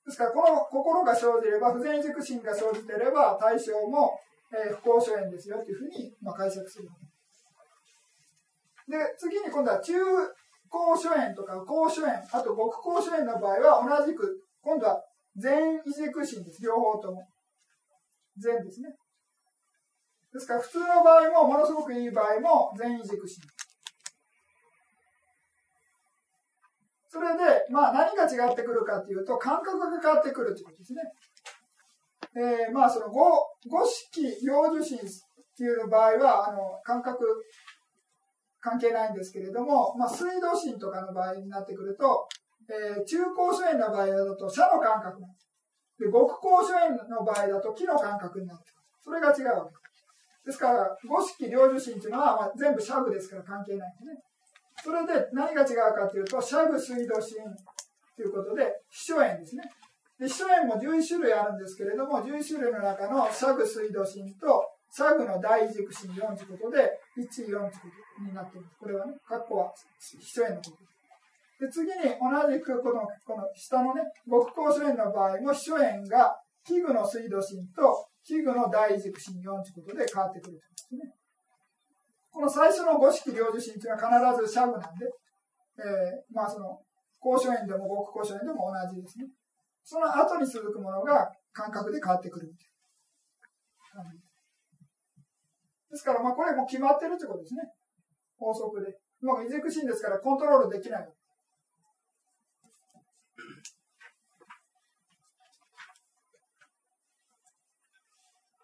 [0.03, 4.19] ですから、この心が生じれば、不全移軸心が生じてれば、対象も、
[4.55, 6.87] えー、不幸所縁ですよというふうに、まあ、解釈する
[8.87, 9.93] で、次に今度は中
[10.69, 15.01] 高所縁とか高所縁、あと極高所縁の場合は同じく、今度は
[15.35, 16.61] 全移軸心です。
[16.61, 17.27] 両方とも。
[18.37, 18.89] 善ですね。
[20.33, 23.41] ですから普通の場合もものすごくいい場合も善意軸心。
[27.07, 31.01] それで、まあ何が違ってくるかというと、感覚が変わってくるということですね。
[32.35, 33.21] えー、まあその五、
[33.69, 35.01] 五式領受心っ
[35.57, 37.25] ていう場合は、あの、感覚
[38.59, 42.27] 関係ないんですけれども、まあ水道心とかの場合になってくると、
[42.67, 45.49] えー、中高所縁の場合だと、射の感覚なんです。
[45.99, 48.71] で、極高所縁の場合だと木の感覚になって。
[49.01, 50.05] それが違うわけです。
[50.45, 54.19] ですから、五色領受心っていうのは、まあ、全部シャグですから関係ないんですね。
[54.83, 57.43] それで何が違うかというと、シャグ水道心
[58.15, 59.63] ということで、秘書縁ですね。
[60.19, 67.69] で、秘書縁も11種類あるんですけれども、11種類の中のシャグ水道心と、シャグの大軸心4ということで、1、4というこ
[68.17, 68.75] とになっています。
[68.79, 70.95] これはね、括弧は秘書縁のことです。
[71.55, 76.35] で次に同じくこのこの下のね、極高所縁の場合も、秘書縁が
[76.65, 81.15] 器具の水道神と器具の大軸神4ということで変わってくるということですね。
[82.31, 85.07] この最初の五式領受神というのは必ずシャグなんで、
[85.79, 86.79] えー、まあその、
[87.19, 89.25] 高所縁でも極高所縁でも同じですね。
[89.85, 92.47] その後に続くものが感覚で変わってくる
[95.91, 97.61] ですから、まあこれも決まってるということですね。
[98.37, 98.97] 法則で。
[99.21, 101.07] もう、イゼクシンですからコントロールできない。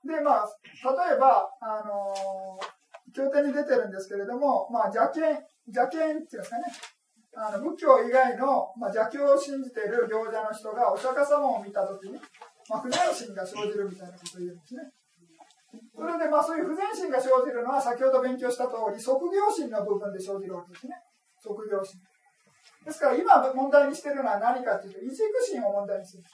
[0.03, 0.45] で、まあ、
[1.07, 6.63] 例えば、あのー、経典に出てるんですけれども、まあ、邪剣、邪剣っていうんですかね。
[7.33, 12.19] あの仏教以外の、まあ、邪教を信じている行者の人がお釈迦様を見たときに、
[12.69, 14.83] まあ、不全心が生じるみたいなことを言うんですね。
[15.95, 20.95] それで、まあ、そういう不全心が生じるのは、先ほど勉強した通り、即業心の部分で生じるわけですね。
[21.39, 22.01] 即業心。
[22.83, 26.27] ですから、今問題にしているのは何かというと、異軸心を問題にしている。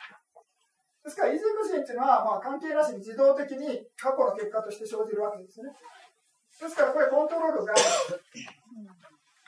[1.04, 5.70] ですから、異軸心っていうのは、まあ、関係なしに自動的に過去の結果として生じるわけですね。
[5.70, 7.84] ですから、これコントロールがある。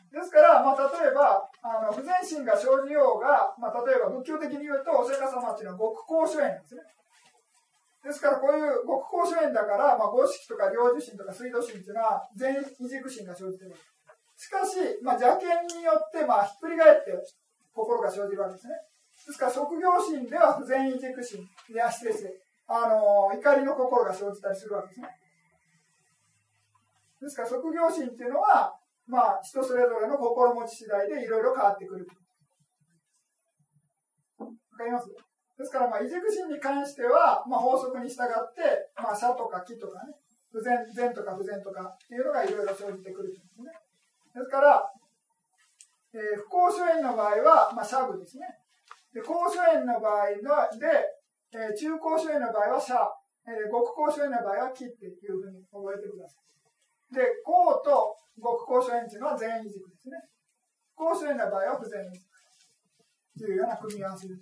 [0.10, 6.82] ですから、まあ、例えば、あの、不全心が生じようが、まあ、例えば仏教的に言うと、お釈迦様っていうのは極高所縁なんですね。
[8.04, 13.76] ですから、こういう極高所縁だから、まあ、五色とか領受心とか水道心っていうのは、全異軸心が生じてる。
[14.36, 17.14] しかし、まあ、邪見によって、まあ、ひっくり返って
[17.74, 18.74] 心が生じるわけですね。
[19.28, 22.34] ですから、職業心では不全異軸心、いや、失礼して、
[22.66, 25.10] あの、怒りの心が生じたりするわけですね。
[27.22, 28.79] ですから、職業心っていうのは、
[29.10, 32.06] まあ、人それぞれの心持ち次第でいろいろ変わってくる。
[34.38, 34.46] わ
[34.78, 35.10] かります？
[35.58, 40.14] ですから、まあ、異軸心に関しては、まあ、法則に従って、まあ、社とか木とかね、
[40.54, 43.74] 不全、善とか不全とかっていうのがいろいろ生じてくるんですね。
[44.32, 44.86] ですから、
[46.14, 48.46] えー、不公諸縁の場合は、まあ、シャグですね。
[49.12, 50.46] で、公諸縁の場合で、
[51.52, 52.96] えー、中公諸縁の場合はシャ、
[53.50, 56.44] えー、極公諸縁の場合は木っていうふうに覚えてください。
[57.12, 60.18] で、公と極公諸縁っていうのは全異軸ですね。
[60.96, 62.30] 公諸縁の場合は不全異軸
[63.38, 64.42] というような組み合わせです。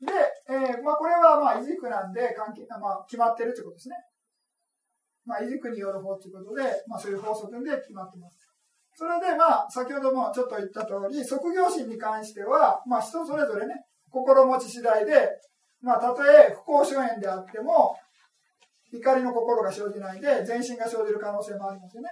[0.00, 0.12] で、
[0.48, 3.96] えー、まあ、これはまあ、い軸なんで関係、まあ、決まってるということですね。
[5.26, 8.38] まあ、い軸による方ということで、まあ、そういう法則で決まってます。
[8.94, 13.74] それで、まあ、先ほどもちょっと言った通り、即業心に関しては、まあ、人それぞれね、
[14.10, 15.28] 心持ち次第で、
[15.80, 17.96] まあ、たとえ不幸諸縁であっても、
[18.92, 22.08] 怒りの心が生じないで、全身が生じる可能性もありますよね。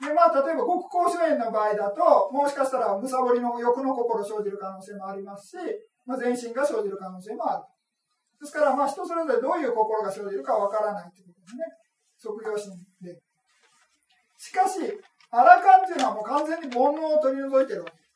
[0.00, 5.56] で、まあ、例えば、極高諸縁の場合だと、もしかしたら、むさぼりの欲の心生じる可能性もありますし、
[6.06, 7.64] まあ、全身が生じる可能性もある。
[8.40, 11.64] ですから、まあ、人それぞれどういう心が生じるかわからないということですね。
[12.16, 13.20] 即業心で。
[14.38, 14.80] しかし、
[15.30, 18.10] アラカンっていうのはもう完全に煩悩を取り除いてるわけです。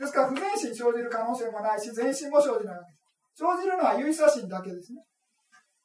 [0.00, 3.44] ですから、不全心生じる可能性もないし、全身も生じないわけです。
[3.44, 5.04] 生じるのは唯差心だけですね。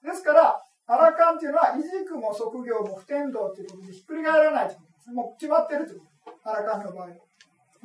[0.02, 5.12] ですから、アラカンっていうのは、異軸も即業も不天道ということでひっくり返らないということです。
[5.12, 6.50] もう決まってるということ。
[6.50, 7.08] アラカンの場合。
[7.08, 7.14] も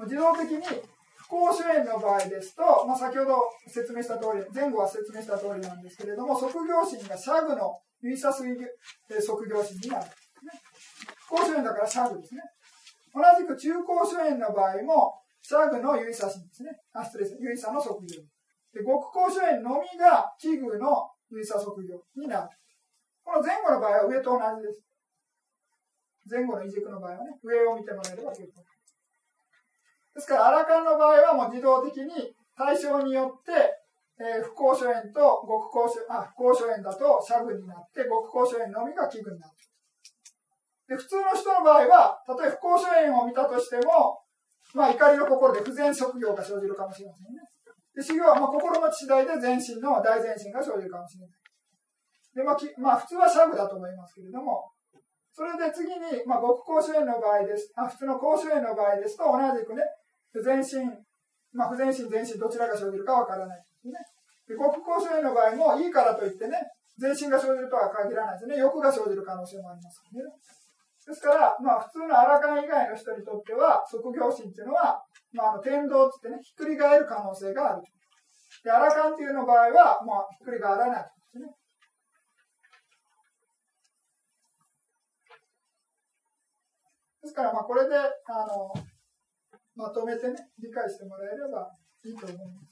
[0.01, 0.63] う自動的に
[1.17, 3.37] 不公主縁の場合ですと、まあ、先ほど
[3.67, 10.11] 説明した通り、前後は説明した通りなんですけれども、即業心がシャグのユイサス即業心になる、ね。
[11.29, 12.43] 公主縁だからシャグですね。
[13.15, 16.71] 同じく中公主縁の場合も、シャグのユイサ心ですね。
[16.93, 17.37] あ、失礼です。
[17.41, 18.21] ユイサの即業。
[18.73, 22.49] で、極公主縁のみが器具のユイサ即業になる。
[23.29, 24.81] この前後の場合は上と同じです。
[26.33, 28.65] 前後の移軸の場合はね、上を見てもらえれば結構。
[28.65, 33.53] ですですから、アラカンの場合はもう自動的に対象によって、
[34.17, 39.53] えー、不公諸縁と極公諸あ不公諸縁だとシャグになって、極公諸縁のみが器具になる。
[40.89, 44.25] で、普通の人の場合は、たとえ不公諸縁を見たとしても、
[44.73, 47.45] まあ怒りの心で不全職業が生じるかもしれませんね。
[47.93, 51.48] で、修行はまあ心持ち次第で全身の大全身が生じるかもしれない。
[52.39, 54.71] で、まあ、まあ、普通はシャグだと思いますけれども、
[55.35, 57.75] それで次に、まあ、極公諸縁の場合です。
[57.75, 59.83] あ普通の公諸縁の場合ですと、同じくね、
[60.39, 60.87] 全身、
[61.51, 63.99] まあ、不全身、全身どちらが生じるかわからないですね。
[64.47, 66.63] で国交省への場合も、いいからといってね、
[66.95, 68.57] 全身が生じるとは限らないですね。
[68.59, 70.23] 欲が生じる可能性もありますね。
[71.07, 77.83] ですから、まあ、普通のアラカン以外の人にとっては、即業心っていうのは、まあ、あの、天道ってってね、ひっくり返る可能性がある。
[78.63, 81.49] で、アラカンっていうの場合は、まあ、ひっくり返らないですね。
[87.23, 88.73] ですから、まあ、これで、あの、
[89.75, 91.71] まとめてね、理解してもらえれば
[92.05, 92.69] いいと思います。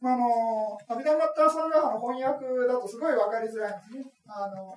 [0.00, 4.04] まあ、あの、アビダマッターサンガハの翻訳だとすごい分かりづらいんですね。
[4.28, 4.74] あの、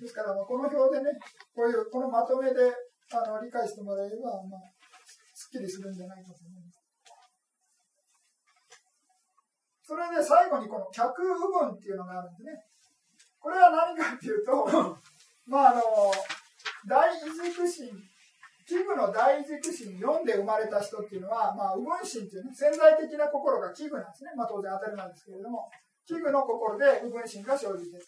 [0.00, 1.12] ですから、この表でね、
[1.54, 2.72] こういう、このまとめで、
[3.12, 4.60] あの、理解してもらえれば、まあ、
[5.34, 6.82] すっきりするんじゃないかと思います。
[9.82, 12.52] それで最後にこの客部分っていうのがあるんですね。
[13.38, 14.64] これは何かっていうと、
[15.46, 15.82] まああの、
[16.88, 17.90] 大軸心、
[18.66, 24.30] 器具の大軸心4で生まれた人っていうのは、まあ、右分心っていうね、潜在的な心が器具なんですね。
[24.36, 25.68] まあ当然当たり前ですけれども、
[26.06, 28.04] 器具の心で右分心が生じてる。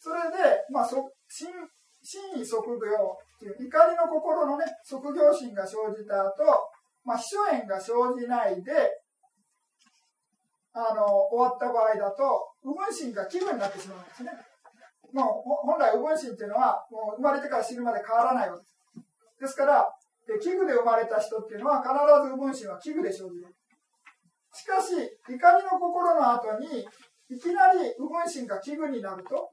[0.00, 1.52] それで、まあ、そ心
[2.02, 6.42] 真意即業っていう怒りの心のね、即業心が生じた後、
[7.04, 8.72] まあ、秘書縁が生じないで、
[10.72, 14.32] あの、終わった場合だと、右分心が気分になってしまうんですね。
[15.12, 18.76] もう、本来右分心っていうのは、もう生まれてから死ぬまで変わらないわけです。
[19.40, 19.84] ですから、
[20.38, 23.46] 器具で生まれた人っていうのは、必ず右分心は器具で生じる。
[24.52, 24.94] しかし、
[25.28, 26.86] 怒りの心の後に、
[27.30, 29.50] いきなり右分心が器具になると、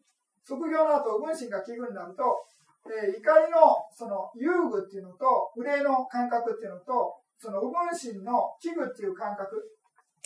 [0.47, 2.45] 職業の後、分心が器具になると、
[2.87, 3.57] えー、怒りの
[3.91, 9.76] その遊具っていうのと、憂いの感覚っていうのと、その右分心の器具っていう感覚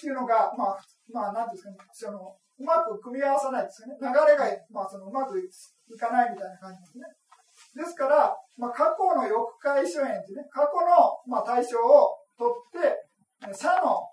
[0.01, 0.77] っていうのが、まあ、
[1.13, 3.97] まあ、なんですかね、その、うまく組み合わさないですよね。
[4.01, 5.45] 流れが、まあ、その、うまくい
[5.97, 7.05] かないみたいな感じですね。
[7.77, 14.09] ですから、まあ、過去の欲界諸縁ってね、過去の、まあ、対象を取って、社の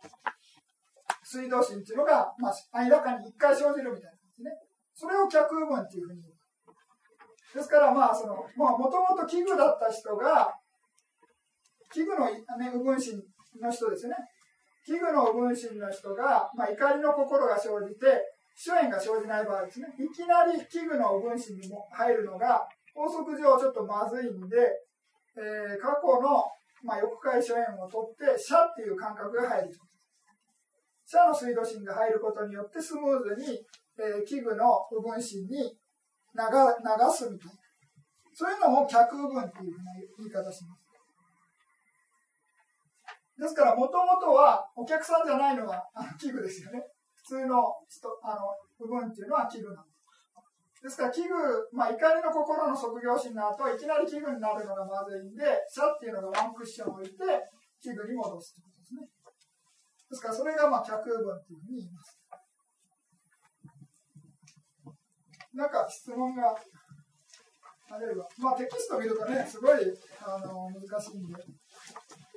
[1.24, 4.52] 水道心っていうのが、まあ、間かに一回生じるみたいなですね。
[4.94, 6.34] それを脚分っていうふうに言う。
[7.56, 10.52] ですから、まあ、その、まあ、もともと器具だった人が、
[11.90, 13.22] 器具の、ね、右分心
[13.60, 14.14] の人ですね。
[14.88, 18.24] 器具の分心の人が、まあ、怒りの心が生じて、
[18.56, 19.92] 主縁が生じない場合ですね。
[20.00, 22.64] いきなり器具の分心にも入るのが、
[22.96, 24.56] 法則上ちょっとまずいんで、
[25.36, 26.48] えー、過去の、
[26.82, 29.76] まあ、欲界諸縁を取って、社っていう感覚が入る。
[31.04, 33.60] 社の水道心が入ることによってスムーズに
[33.98, 35.74] えー、器具の部分芯に流流
[37.10, 37.58] すみたいな。
[38.32, 40.87] そういうのを客部分っていうふうな言い方します。
[43.38, 46.82] ですから、もともとはお客さんじゃないのはあの器具ですよね。
[47.14, 49.98] 普通の人あの部分っていうのは器具なんです。
[50.82, 51.34] ですから、器具、
[51.72, 57.18] まあ、怒りの心の即業心の後、いきなり器具になるのがまずいんで、シャっていうのがワンクッションを置いて、
[57.82, 59.02] 器具に戻すということですね。
[60.10, 62.18] ですから、それがまあ客部分っていうふうに言います。
[65.54, 66.54] なんか質問が
[67.90, 69.78] あれば、まあテキスト見るとね、すごい
[70.22, 71.34] あの難しいんで、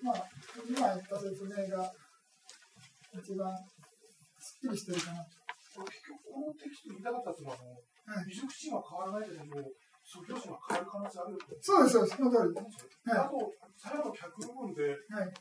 [0.02, 0.28] まあ、
[0.68, 1.94] 今言った説明が
[3.14, 3.54] 一番
[4.40, 5.26] すっきりしてるかな。
[5.86, 9.72] 結局、このテキスト見たかったっていうのは、はい、美術値は変わらないけども、
[10.04, 12.62] 卒業値は変わる可能性あるそうです、そうです、その通りで。
[12.62, 15.34] はい、あと、さらの脚部分で、はい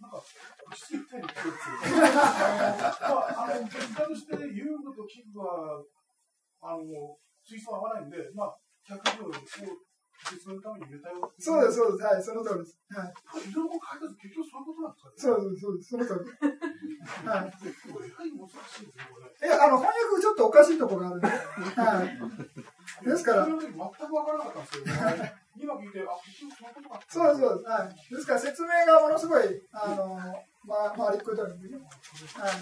[0.00, 0.18] なんか、
[0.74, 2.02] 口みたいに聞こえてる。
[2.02, 5.78] まあ、あの、結果として、遊具と器具は、
[6.62, 8.56] あの、水槽合わないんで、まあ、
[8.90, 9.32] 100秒を
[10.30, 10.86] 別のために
[11.38, 12.04] そうです、そうです。
[12.04, 12.78] はい、その通りです。
[12.88, 13.12] はい。
[13.12, 15.16] と結局そういうことなんですかね。
[15.16, 15.88] そうです、そうです。
[15.90, 17.28] その通り。
[17.28, 17.52] はい。
[17.92, 19.48] これ、難しいですね、これ。
[19.48, 21.28] いや、あの、翻訳ちょっとおかしいところがあるんで。
[21.28, 23.04] はい。
[23.04, 23.46] ですから。
[23.46, 24.94] 全く分からなかったんですけど、
[25.56, 27.70] 今聞いて、あ、結局そういうことかそうです、そうです。
[27.70, 28.14] はい。
[28.14, 29.42] ですから説明がものすごい、
[29.72, 30.18] あの、
[30.64, 31.76] ま、回りくどいんでね。
[31.76, 32.52] はい。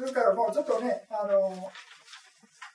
[0.00, 1.70] ですからもうちょっとね、あの、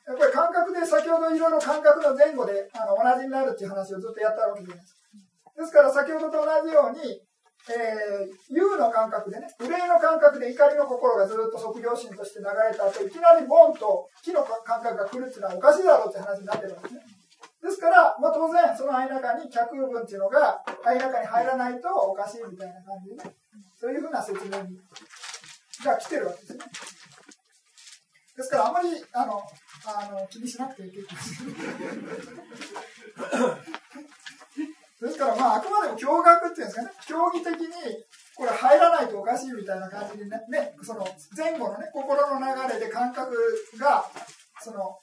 [0.09, 5.05] やっぱり感覚で先ほどいろいろ感覚の前後であの同じになるっていう話をずっとやったわけじゃないですか。
[5.53, 7.21] ですから先ほどと同じように、
[7.69, 17.01] えー、U の感覚でね、憂いの感覚で怒りの心がずっと即業心として流れた後、いきなりボンと木の感覚が来るっていうのはおかしいだろうって話になってるわけですね。
[17.61, 23.35] ですから、まあ、当然、その間中に客部分っていうのが、間中に入らないとおかしいみたいな感じで、ね、
[23.77, 24.57] そういうふうな説明
[25.85, 26.59] が来てるわけですね。
[28.37, 29.43] ですから、あまり、あの、
[29.85, 31.15] あの気にしなくて結構
[35.07, 37.69] ですから、まあ、あくまでも驚愕っていうんですかね、競技的に
[38.35, 40.75] これ入らないとおかしいみたいな感じにね、ね。
[40.81, 43.35] その前後のね、心の流れで感覚
[43.77, 44.05] が、
[44.61, 44.97] その、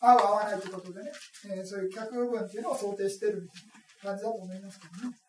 [0.00, 1.10] 合う合わないということでね、
[1.46, 3.66] えー、そういう客部分っていうのを想定してるみたい
[4.04, 5.27] な感じだと思いますけどね。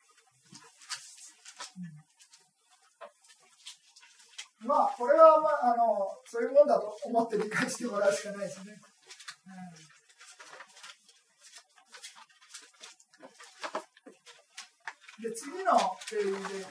[4.65, 8.75] まあ、これは、まあ、あの、そういうもんだと思って理解してもらうしかないですね。
[15.19, 15.71] うん、で、次の
[16.09, 16.65] ページで、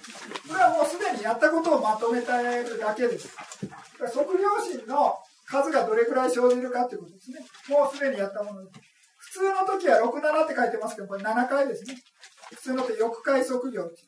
[0.49, 3.35] これはもうすでにやったことをまとめてるだけです。
[3.99, 5.17] 測量心の
[5.47, 7.41] 数がどれくらい生じるかということですね。
[7.71, 8.81] もうすでにやったものです。
[9.17, 11.97] 普通の時は6、7って書いてますけど、これ7回ですね。
[12.51, 14.08] 普通のって欲回測量って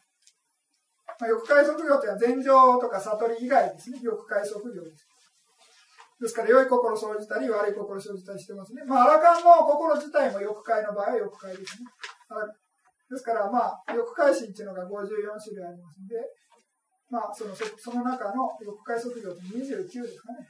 [1.21, 4.01] まあ、欲界測量というのは禅情とか悟り以外ですね。
[4.03, 5.07] 欲界測量です。
[6.21, 8.83] ですから、良い心を生じたり、悪い心を生じたりしてますね。
[8.85, 11.89] まあ、アラカンの心自体も欲界の場合は欲界ですね。
[13.11, 16.17] ですから、まあ、翼回心っていうのが54種類ありますんで、
[17.11, 20.49] まあ、そのその中の翼回測量って29ですかね。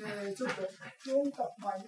[0.00, 1.84] えー、ちょっと、表か、まあ、同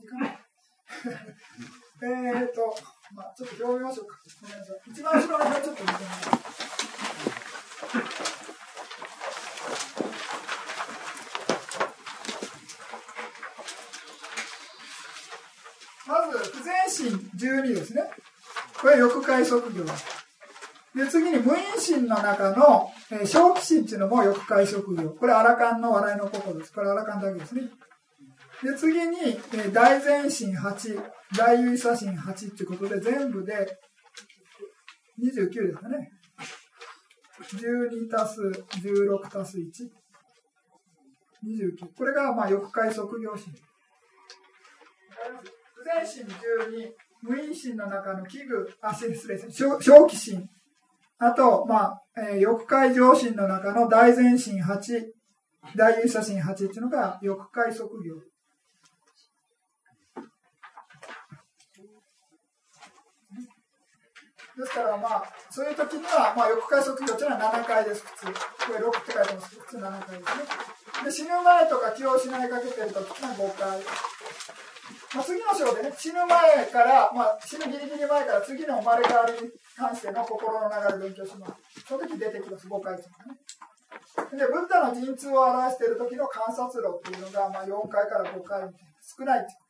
[0.00, 0.49] じかな。
[2.02, 2.76] えーっと、
[3.14, 4.16] まあ、ちょっと表見ましょうか。
[4.42, 4.80] ごめんなさい。
[4.90, 6.50] 一番後ろの表ちょっと見てみます。
[16.06, 18.10] まず、不全心12ですね。
[18.80, 19.84] これ翼解測業。
[20.94, 25.10] で、次に無因心の中の、えー、小気心っていうのも翼解測業。
[25.10, 26.72] これアラカンの笑いの心です。
[26.72, 27.62] これアラカンだけですね。
[28.62, 29.16] で、次に、
[29.54, 31.02] え、大前心8、
[31.36, 33.54] 大優位差心8ってことで、全部で
[35.18, 36.10] 29ですかね。
[37.42, 39.64] 12たす16たす1。
[41.42, 41.94] 29。
[41.96, 43.54] これが、まあ、翼解測業心。
[45.74, 46.92] 不全心12、
[47.22, 49.64] 無因心の中の器具、あ、失礼です。
[49.80, 50.46] 小気心。
[51.18, 55.04] あと、まあ、えー、翼界上心の中の大前心8、
[55.76, 58.29] 大優写心8っていうのが翼界測業。
[64.60, 68.26] ですからまあ、そういう時には、まあ、翼界測業っていうのは7回です、普通。
[68.26, 71.04] これ6って書いてます、普通7回ですね。
[71.04, 73.80] で、死ぬ前とか気を失いかけてる時っていうのは5回。
[75.14, 81.52] まあ、次の章でね、死ぬ前から、まあ、死ぬギリギリ前から次の生まれ変わりに関しての心の流れを勉強します。
[81.88, 84.38] その時出てきます、5回とかね。
[84.38, 89.69] で、ブッダの陣痛を表している時の観察路っていうのが、まあ、4回から5回みたいな、少ないってことで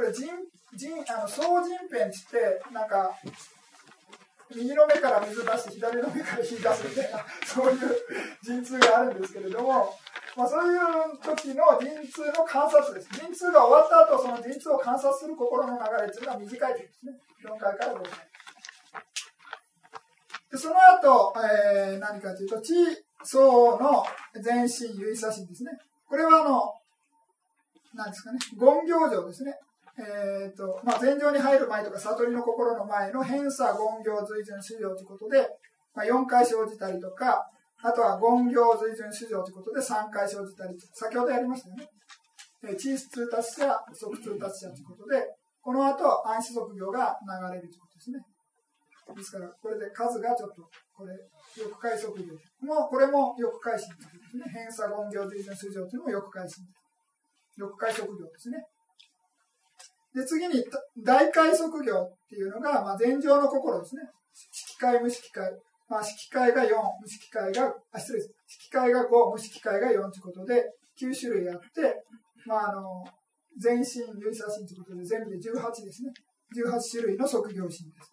[0.00, 0.28] これ、陣、
[0.74, 3.12] 陣、あの、総陣片って言って、なんか、
[4.48, 7.78] 右の目から水出して左の目から火出すみたいな、そういう
[8.42, 9.94] 陣痛があるんですけれども、
[10.36, 10.80] まあ、そういう
[11.20, 13.10] 時の陣痛の観察です。
[13.12, 17.12] 陣痛が終わった後、その陣痛を観察する心の流れというのは短いというですね。
[17.44, 18.12] 4回から5回。
[20.50, 22.72] でその後、えー、何かというと、地
[23.22, 24.02] 層の
[24.42, 25.72] 全身、唯差心ですね。
[26.08, 26.72] これはあの、
[27.92, 29.54] 何ですかね、言行上ですね。
[29.98, 35.48] えっ、ー、と、まあ、禅情に入る前とか、悟りの心の前の偏差、言行、随順、修行ということで、
[35.94, 37.44] まあ、4回生じたりとか、
[37.82, 41.88] あとは言行、随順、修行ということで3回生じたり、先ほどやりましたよね。
[42.76, 45.24] 地質通達者、即通達者ということで、
[45.62, 48.20] この後、暗視即行が流れるということですね。
[49.16, 50.62] ですから、これで数がちょっと、
[50.92, 51.12] これ、
[51.56, 52.32] 翼回即行。
[52.60, 54.52] もう、これも翼回心ということですね。
[54.52, 56.64] 偏差、言行、随順、修行というのも翼回心。
[57.58, 58.64] 翼回即行ですね。
[60.14, 60.64] で、次に、
[61.04, 64.02] 大海測業っていうのが、まあ、禅情の心ですね。
[64.32, 65.50] 色界、無色界。
[65.88, 68.34] まあ、色界が4、無色界が、あ、失礼です。
[68.46, 70.64] 色界が5、無色界が4ということで、
[71.00, 72.02] 9種類あって、
[72.46, 73.04] まあ、あの、
[73.58, 76.10] 全身、有写真ということで、全部で18ですね。
[76.54, 78.12] 18種類の測業心です。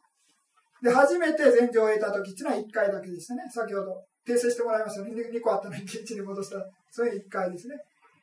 [0.84, 3.44] で、初めて禅情を得た時っていうのは1回だけでしたね。
[3.50, 5.12] 先ほど、訂正してもらいましたね。
[5.12, 7.76] 2個あったのに1に戻したら、それ1回ですね。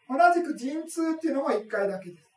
[0.09, 2.34] 同じく陣痛っていうのも1回だけです。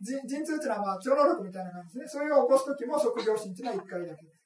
[0.00, 2.22] 陣痛っていうのはまあ超能力みたいな感じですね。
[2.22, 4.38] それを起こすときも測量心っていうのは1回だけです。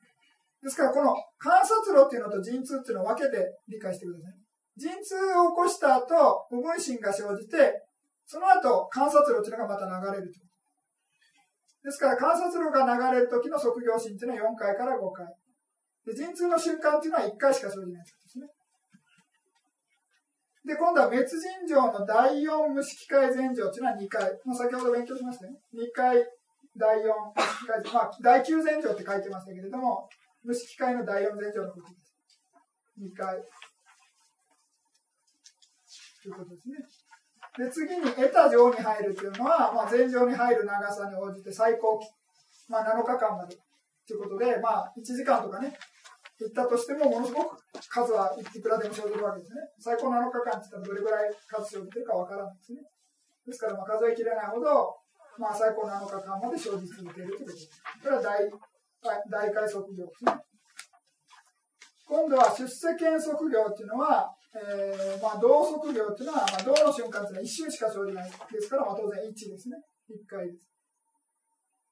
[0.62, 4.38] ですから、この観察路っていうのと陣痛っていうのを分けて理解してください。
[4.78, 7.82] 陣痛を起こした後、部分心が生じて、
[8.24, 10.40] その後、観察路っていうのがまた流れると。
[11.82, 15.26] ですから、観察路が流れる時の測量心っていうのは4回から5回。
[16.06, 18.46] で、陣痛の瞬間っていうのは1回しか生じないですね。
[20.64, 24.22] で、今度は別人情の第4無色界前情っていうのは2回。
[24.44, 25.58] もう先ほど勉強しましたね。
[25.74, 26.24] 2回、
[26.76, 30.08] 第4無色界、まあ、第9前情って書いてましたけれども、
[30.44, 32.12] 無色界の第4前情のことです。
[33.00, 33.42] 2回。
[36.22, 36.76] ということですね。
[37.58, 42.06] で、次に得た情に入るっていうのは、まあ、前情に入る長さに応じて最高期、
[42.68, 43.56] まあ、7日間まで。
[44.06, 45.76] ということで、まあ、1時間とかね、
[46.42, 49.60] 行ったとしても、ものすごく数はいくらでも生じるわけですね。
[49.78, 52.82] 最高7日間って言ったらどれぐらい数生じてるかわからないですね。
[53.46, 54.94] ですから、数えきれないほど、
[55.38, 57.70] まあ最高7日間まで生じ続けるということです。
[58.02, 58.50] これは大、
[59.30, 60.32] 大海測業ですね。
[62.06, 69.80] 今度は出世権測業っていうのは、えー、まあ、同測業っていうのは、まあ、同の瞬間っていうのは一瞬しか生じないですから、まあ、当然1ですね。
[70.12, 70.68] 1回です。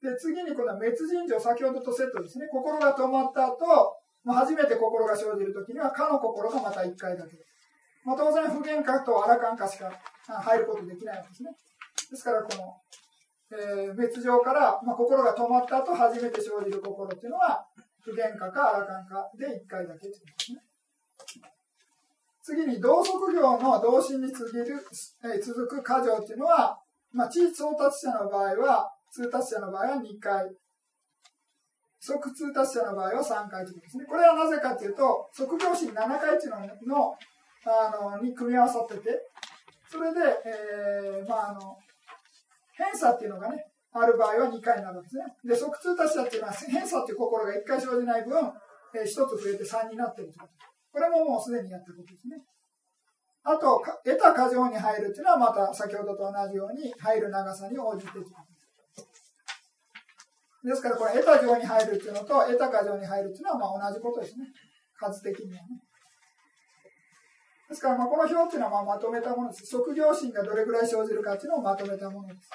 [0.03, 2.47] で、次に今度は滅人情、先ほどとセットですね。
[2.53, 7.37] 心が止まった後、まあ、初めて心が生じるときには、かの心がまた一回だけ。
[8.05, 9.91] まあ、当然、不言化とアラカン化しか
[10.27, 11.51] 入ることできないわけですね。
[12.11, 17.65] ですから、この、えー、別状から、まあ、心が止まった後、初めて生じる心っていうのは、
[18.03, 20.63] 不言化かアラカン化で一回だけということですね。
[22.43, 24.73] 次に、同側行の同心に次ぐ、
[25.25, 26.79] えー、続く過剰っていうのは、
[27.13, 30.47] まあ、地位送達者の場合は、通達者の場合は2回。
[32.01, 34.05] 即通達者の場合は3回ということですね。
[34.07, 37.15] これはなぜかというと、即業心7回っていうのの
[37.67, 39.21] あのに組み合わさってて、
[39.91, 41.77] それで、えー、まあ、あの、
[42.73, 45.25] 偏差っていうのがね、ある場合は2回になるんですね。
[45.45, 48.39] で、即通達者っていうのは、偏差っていう心が1回生じない分、
[48.95, 50.53] えー、1つ増えて3になってるということ。
[50.93, 52.41] これももうすでにやってることですね。
[53.43, 58.50] あと、得た過剰に入るっていうのはまた先ほどと同じように入る長さに応じていうことです。
[60.63, 64.47] ですから、これ、得た状に入るっていうのと、得た過剰に入るっていうのはまあ同じことですね。
[64.95, 65.81] 数的にはね。
[67.71, 69.67] ですから、まあこの表っていうのはまあまとめたものです。
[69.67, 72.51] 職業心がどれぐらい生じるかっていうのをまとめたものです。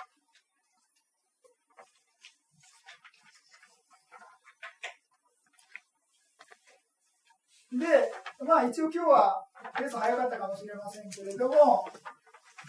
[7.72, 8.12] で、
[8.46, 9.44] まあ一応今日は
[9.78, 11.86] ペース早かったかもしれませんけれども、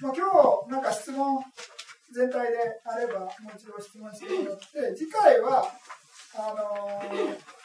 [0.01, 0.26] まあ、今
[0.66, 1.43] 日なんか質問
[2.12, 5.66] 全体であればもう一度質問してもらって、次回は、
[6.34, 7.57] あのー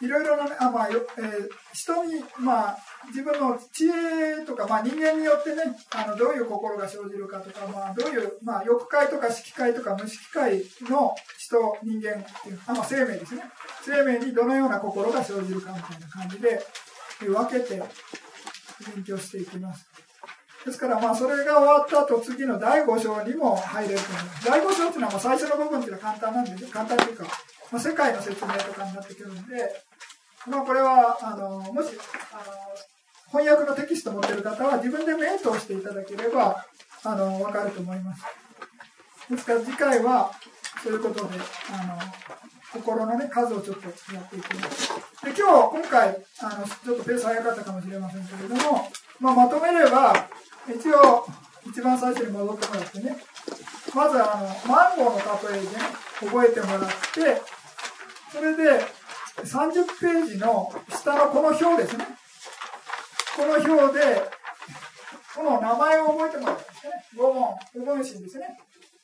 [0.00, 2.78] いろいろな、ね、あまあよえー、人に、まあ、
[3.08, 5.62] 自分の知恵とか、まあ、人間によってね
[5.94, 13.42] あのどういう心が生じるかとか、まあ、どういう、まあ、欲界とか色界とか無色界の人人間っていうあ、まあ、生命ですね。
[13.82, 16.60] 生命にどのような心が生じるかみたいな感じで
[17.20, 17.82] 分けて
[18.94, 19.86] 勉強していきます。
[20.64, 24.46] ですからまあそれが終わった後次の第5章にも入れると思います。
[24.46, 27.24] 第5章っていうのは最初の部分っていうのは簡単なんで、ね、簡単というか、
[27.72, 29.84] まあ、世界の説明とかになってくるんで
[30.46, 31.90] まあ、これはあのもし
[32.32, 32.54] あの
[33.28, 36.64] 翻訳のテキスト持ってる方は自分で目通していただければ
[37.04, 38.24] あの分かると思います。
[39.30, 40.30] ですから次回は
[40.82, 41.38] そういうことで
[41.72, 41.98] あの
[42.72, 44.88] 心の、ね、数をちょっとやっていきます。
[45.24, 46.08] で今日今回
[46.40, 48.88] あのちょっとペース早かったかもしれませんけれども、
[49.20, 50.14] まあ、まとめれば
[50.68, 51.26] 一応
[51.68, 53.16] 一番最初に戻ってもらってね
[53.94, 55.72] まずあのマンゴーの例えで、ね、
[56.20, 56.80] 覚えてもらっ
[57.12, 57.59] て
[58.32, 58.84] それで
[59.44, 62.06] 30ページの下のこの表ですね。
[63.36, 64.22] この表で、
[65.34, 66.92] この名前を覚えてもらうんですね。
[67.16, 68.58] 五問、五分心ですね。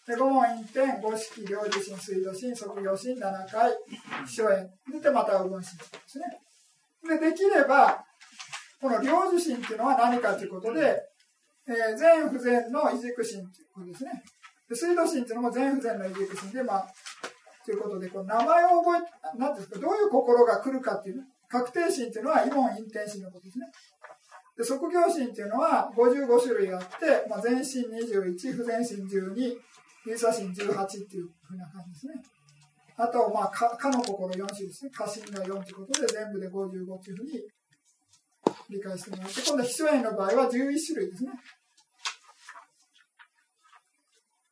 [0.07, 3.73] で五問陰天、五式、領事心、水道心、即業心、七回、
[4.27, 4.71] 秘書縁。
[5.03, 6.27] で、また五分心ですね。
[7.09, 8.05] で、できれば、
[8.81, 11.03] この領事心っていうのは何かということで、
[11.67, 14.23] えー、全不全の異軸心ということですね。
[14.69, 16.87] で水道心っていうのも全不全の異軸心で、まあ、
[17.67, 23.67] ということで、この名前を覚え、なんですか、どういう心が来るかっていう、確定心っていうのは、イモン、インテン心のことですね。
[24.57, 29.57] で、即業心っていうのは55種類あって、まあ、全心21、不全心12、
[30.07, 32.15] 有差心18っていうふうな感じですね。
[32.97, 34.91] あと、まあ、か、かの心4種ですね。
[34.95, 37.43] 過心が4ということで、全部で55っていうふうに
[38.71, 41.33] 理解してもらって、今度、秘書縁の場合は11種類ですね。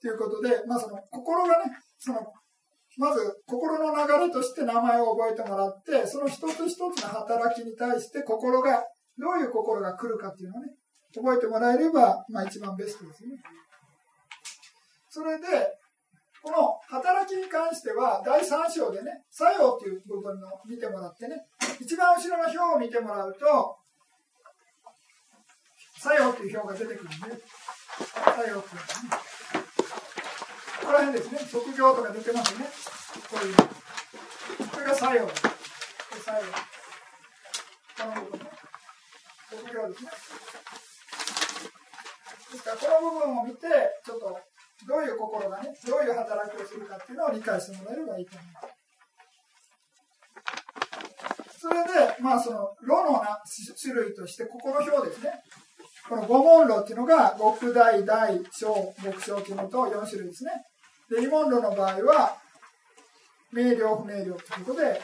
[0.02, 2.20] ということで、まあ、その心がね、その
[2.98, 8.84] まず心の流れとして名前を覚えてもらって、その一つ一つの働きに対して心が、
[9.18, 10.68] どういう心が来るかっていうのをね、
[11.14, 13.30] 覚えてもらえれば、まあ一番ベストですね。
[15.08, 15.46] それで、
[16.42, 21.36] この働きに関しては、第3章でね、作用っていう部分の見てもらってね、
[21.80, 23.76] 一番後ろの表を見てもらうと、
[25.98, 27.38] 作用っていう表が出てくるんで、作用っ
[28.44, 28.60] ていうのは
[29.18, 29.33] ね。
[30.84, 32.66] ここら辺ですね、職業とか出てますね。
[33.30, 33.56] こういう。
[34.68, 35.42] これが作用です。
[35.42, 35.48] こ
[36.12, 36.52] れ作用。
[38.04, 38.50] この部分ね。
[39.50, 40.10] 職業ですね。
[42.52, 43.66] ですから、この部分を見て、
[44.04, 44.38] ちょっと、
[44.86, 48.66] どういう心がね、どういう働きをするかっていうのを理解してもらえればいいと思います。
[51.60, 53.40] それで、まあ、その、炉のな
[53.80, 55.32] 種類として、ここの表ですね。
[56.10, 60.52] この五問炉っていうのが、極大、大、小、極小っていうのと4種類ですね。
[61.10, 62.36] で、イモンロの場合は、
[63.52, 65.00] 明瞭、不明瞭ということで、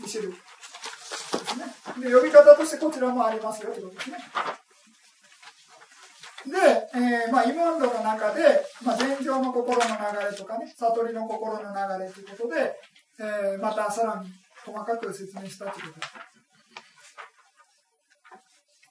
[0.00, 2.10] 2種類ですね。
[2.10, 4.18] で、呼び方としてこちらもありますよということですね。
[6.46, 6.56] で、
[6.94, 12.74] えー、まあ、イモンロの中で、まあ、禅情の心の流れとかね、悟りの心の流れということで、
[13.18, 14.30] えー、またさらに
[14.64, 16.12] 細かく説明したということです。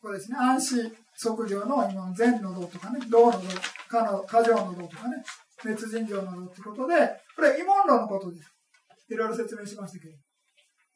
[0.02, 3.40] これですね、安心即業の今、禅の道とかね、道の道、
[3.90, 5.24] かの、過剰の道とかね、
[5.62, 6.96] 滅人情などってことで、
[7.36, 8.52] これ、慰問論のことです。
[9.10, 10.16] いろいろ説明しましたけど。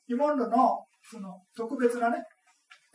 [0.10, 2.24] 慰問論の、その、特別なね、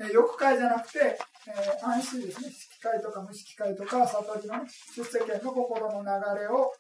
[0.01, 2.51] えー、欲界じゃなくて、えー、安心ですね。
[2.51, 6.73] 色界とか無色界とか、悟りのね、出世権の心の流れを、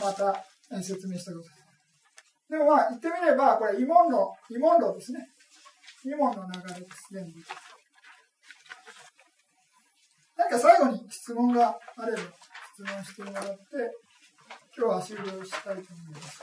[0.00, 1.60] また、えー、説明したことです。
[2.50, 5.28] でもまあ、言ってみれば、これ、慰問論、慰問論ですね。
[6.04, 7.30] 2問の流れです、全部。
[10.36, 12.18] なんか最後に質問があれば
[12.72, 13.56] 質問してもらって、
[14.76, 15.74] 今日は終了したい。
[15.76, 16.14] と思い。
[16.14, 16.40] ます。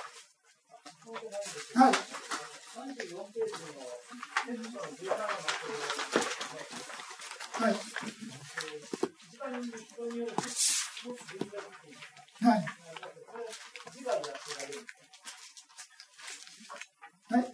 [1.76, 1.94] はい。
[7.54, 7.74] はい。
[12.42, 12.66] はい。
[17.30, 17.54] はい。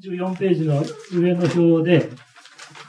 [0.00, 2.27] 34ページの上の表で、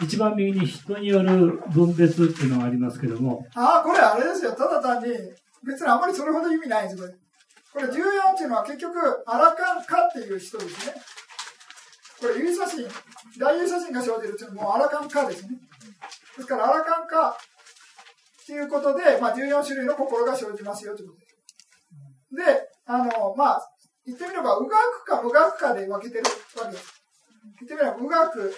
[0.02, 3.46] 一番右に人による分別っていうのがありますけども。
[3.54, 4.54] ああ、これあれですよ。
[4.54, 5.10] ただ単に、
[5.66, 7.14] 別にあまりそれほど意味ないんです、これ。
[7.72, 7.92] これ14
[8.34, 10.94] っていうのは結局、アラカンカっていう人ですね。
[12.20, 12.88] これ、指写真、
[13.38, 15.50] 大優写真が生じるっていうのはもうアラカンカですね。
[16.38, 17.36] ですから、アラカンカっ
[18.46, 21.40] ていうことで、まあ、14種類の心が生じますよということです。
[22.36, 23.72] で、あの、まあ、
[24.06, 26.24] 言ってみれば、うがくか無学かで分けてる
[26.58, 27.04] わけです。
[27.60, 28.56] 言ってみれば、無学、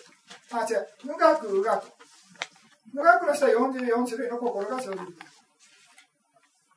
[0.52, 1.88] あ、違う、無学、うがく。
[2.94, 4.98] 無学の人は44種類の心が生じる。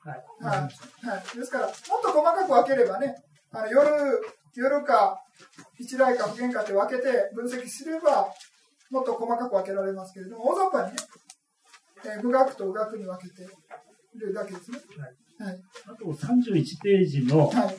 [0.05, 0.25] はい。
[0.41, 0.59] はい。
[0.59, 0.69] は
[1.35, 1.39] い。
[1.39, 3.17] ですから、もっと細かく分ければね、
[3.53, 4.21] あの夜、
[4.55, 5.19] 夜か、
[5.79, 8.29] 一来か不喧嘩って分けて分析すれば、
[8.91, 10.99] もっと細かく分けられますけれども、大雑把にね、
[12.05, 14.79] えー、無学と無学に分けているだけですね。
[14.99, 15.15] はい。
[15.37, 17.77] はい、あと31ページの、はい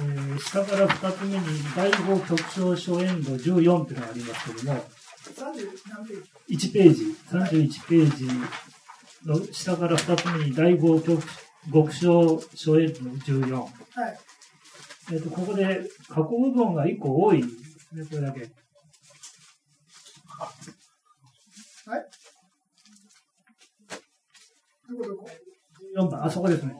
[0.00, 4.84] えー、下から2つ目に第5局長初演度14っていうのがありますけども、
[6.48, 8.28] 1ページ、31ページ
[9.26, 11.22] の下から2つ目に第5局
[11.72, 13.56] 極小初演度14。
[13.56, 13.70] はい。
[15.10, 18.40] えっ、ー、と、ここで過去部分が1個多いですね、これだけ。
[21.86, 22.06] はい。
[24.88, 25.30] どこどこ
[25.96, 26.74] ?4 番、あそこですね。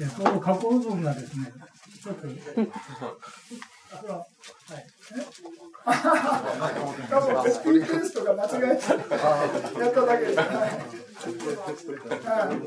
[0.00, 1.52] えこの過去部分がですね、
[2.02, 2.26] ちょっと。
[3.90, 4.26] あ、は
[4.78, 4.86] い。
[7.08, 8.84] 多分、スピークストが間違えて
[9.80, 10.38] やっただけです。
[10.38, 10.44] は
[12.46, 12.58] い。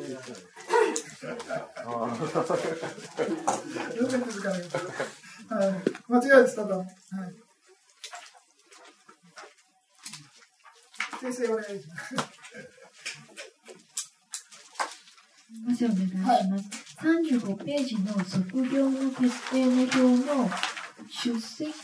[3.96, 4.60] 全然気づかない。
[4.62, 5.74] はい。
[6.08, 6.78] 間違えてただ。
[6.78, 6.86] はい。
[11.22, 11.68] 訂正お願い。
[11.68, 12.16] します。
[15.68, 16.08] まずお願い。
[16.10, 16.26] します。
[16.26, 18.40] はい、35ページの卒
[18.72, 20.50] 業の決定の表の
[21.12, 21.82] 出席卒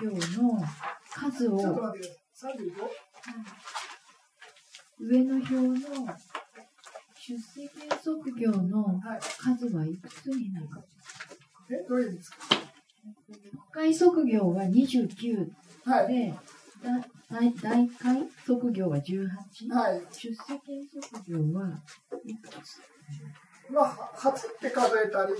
[0.00, 0.62] 業の
[1.12, 1.58] 数を、
[5.00, 5.74] 上の表の
[7.18, 7.68] 出席
[8.02, 9.00] 卒業の
[9.38, 10.80] 数はいくつになるか。
[11.70, 12.36] え、どういう意味ですか？
[13.72, 15.50] 国会卒業は29で、
[15.84, 16.34] はい、
[17.30, 19.28] 大大会卒業は18、
[19.70, 21.82] はい、出席卒業は
[22.24, 22.80] いくつ
[23.70, 25.32] まあ、8って数えたり、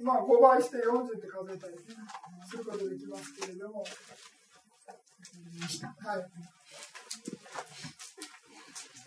[0.00, 1.74] まあ、5倍して40って数えたり、
[2.46, 3.80] することできますけれども。
[3.80, 3.86] は
[6.18, 6.26] い。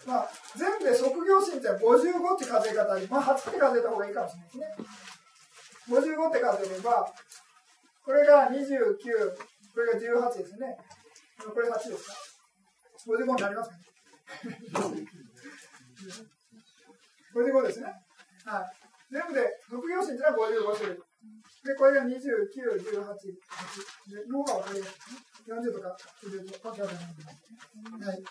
[0.06, 4.66] まあ、全部で卒業審って55って数え方あり、まあ、8って数えた方がいいかもしれないですね。
[5.90, 7.14] 55って数えれば、
[8.04, 8.58] これが29、
[9.74, 10.78] これが18ですね。
[11.38, 12.14] これ8ですか
[13.08, 13.82] ?55 になりますかね
[17.34, 17.94] ?55 ですね。
[18.46, 18.81] はい。
[19.12, 20.96] 全部で、卒業審っていうのは55種類。
[20.96, 22.16] で、これが29、
[22.80, 23.28] 18、8。
[24.08, 25.52] で、脳が分かりやすい。
[25.52, 28.10] 40とか入れるとわけわかんない。
[28.10, 28.24] はい。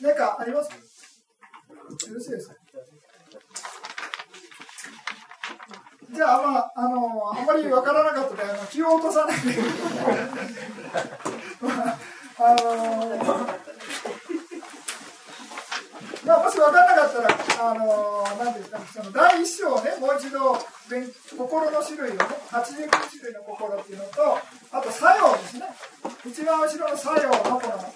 [0.00, 0.82] 何かありますかよ
[2.14, 2.54] ろしいですか
[6.12, 9.56] じゃあ、まあ、あのー、あまりわからなかったので、あの、気を落とさないで。
[11.60, 11.98] まあ
[12.38, 13.65] あのー
[16.26, 20.58] まあ、もし分からなかったら、あのなんていうか、その第一章をね、もう一度、
[21.38, 22.18] 心の種類をね、
[22.50, 24.38] 89種類の心っていうのと、
[24.72, 25.62] あと作用ですね。
[26.26, 27.94] 一番後ろの作用のこの、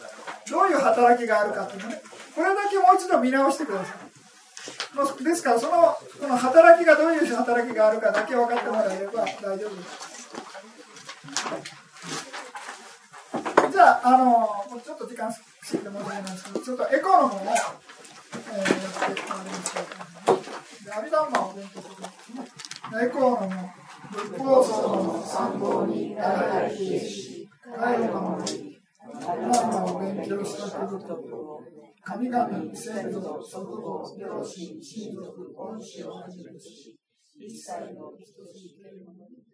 [0.48, 2.02] どういう働きがあるかっていうのね、
[2.36, 5.24] これだけもう一度見直してください。
[5.24, 10.10] ですから、そのその働きがどういう働きがあるかだけ分かってもらえれば大丈夫です。
[13.72, 15.38] じゃあ、あのちょっと時間過
[15.72, 17.40] ぎて申し訳ないんですけど、ちょっとエコの方を、
[18.32, 20.84] えー、やっていりましょう。
[20.84, 23.04] で、アビダンマを勉強してください。
[23.04, 23.50] エコの
[24.10, 28.78] 仏法僧の参考にならないし、帰るのもいい。
[29.26, 31.62] アビダンマを勉強したことと
[32.02, 36.98] 神々、先祖、祖父母、両親、親族、恩師をはじめとし、
[37.38, 38.18] 一切の等
[38.52, 39.49] しいけるものに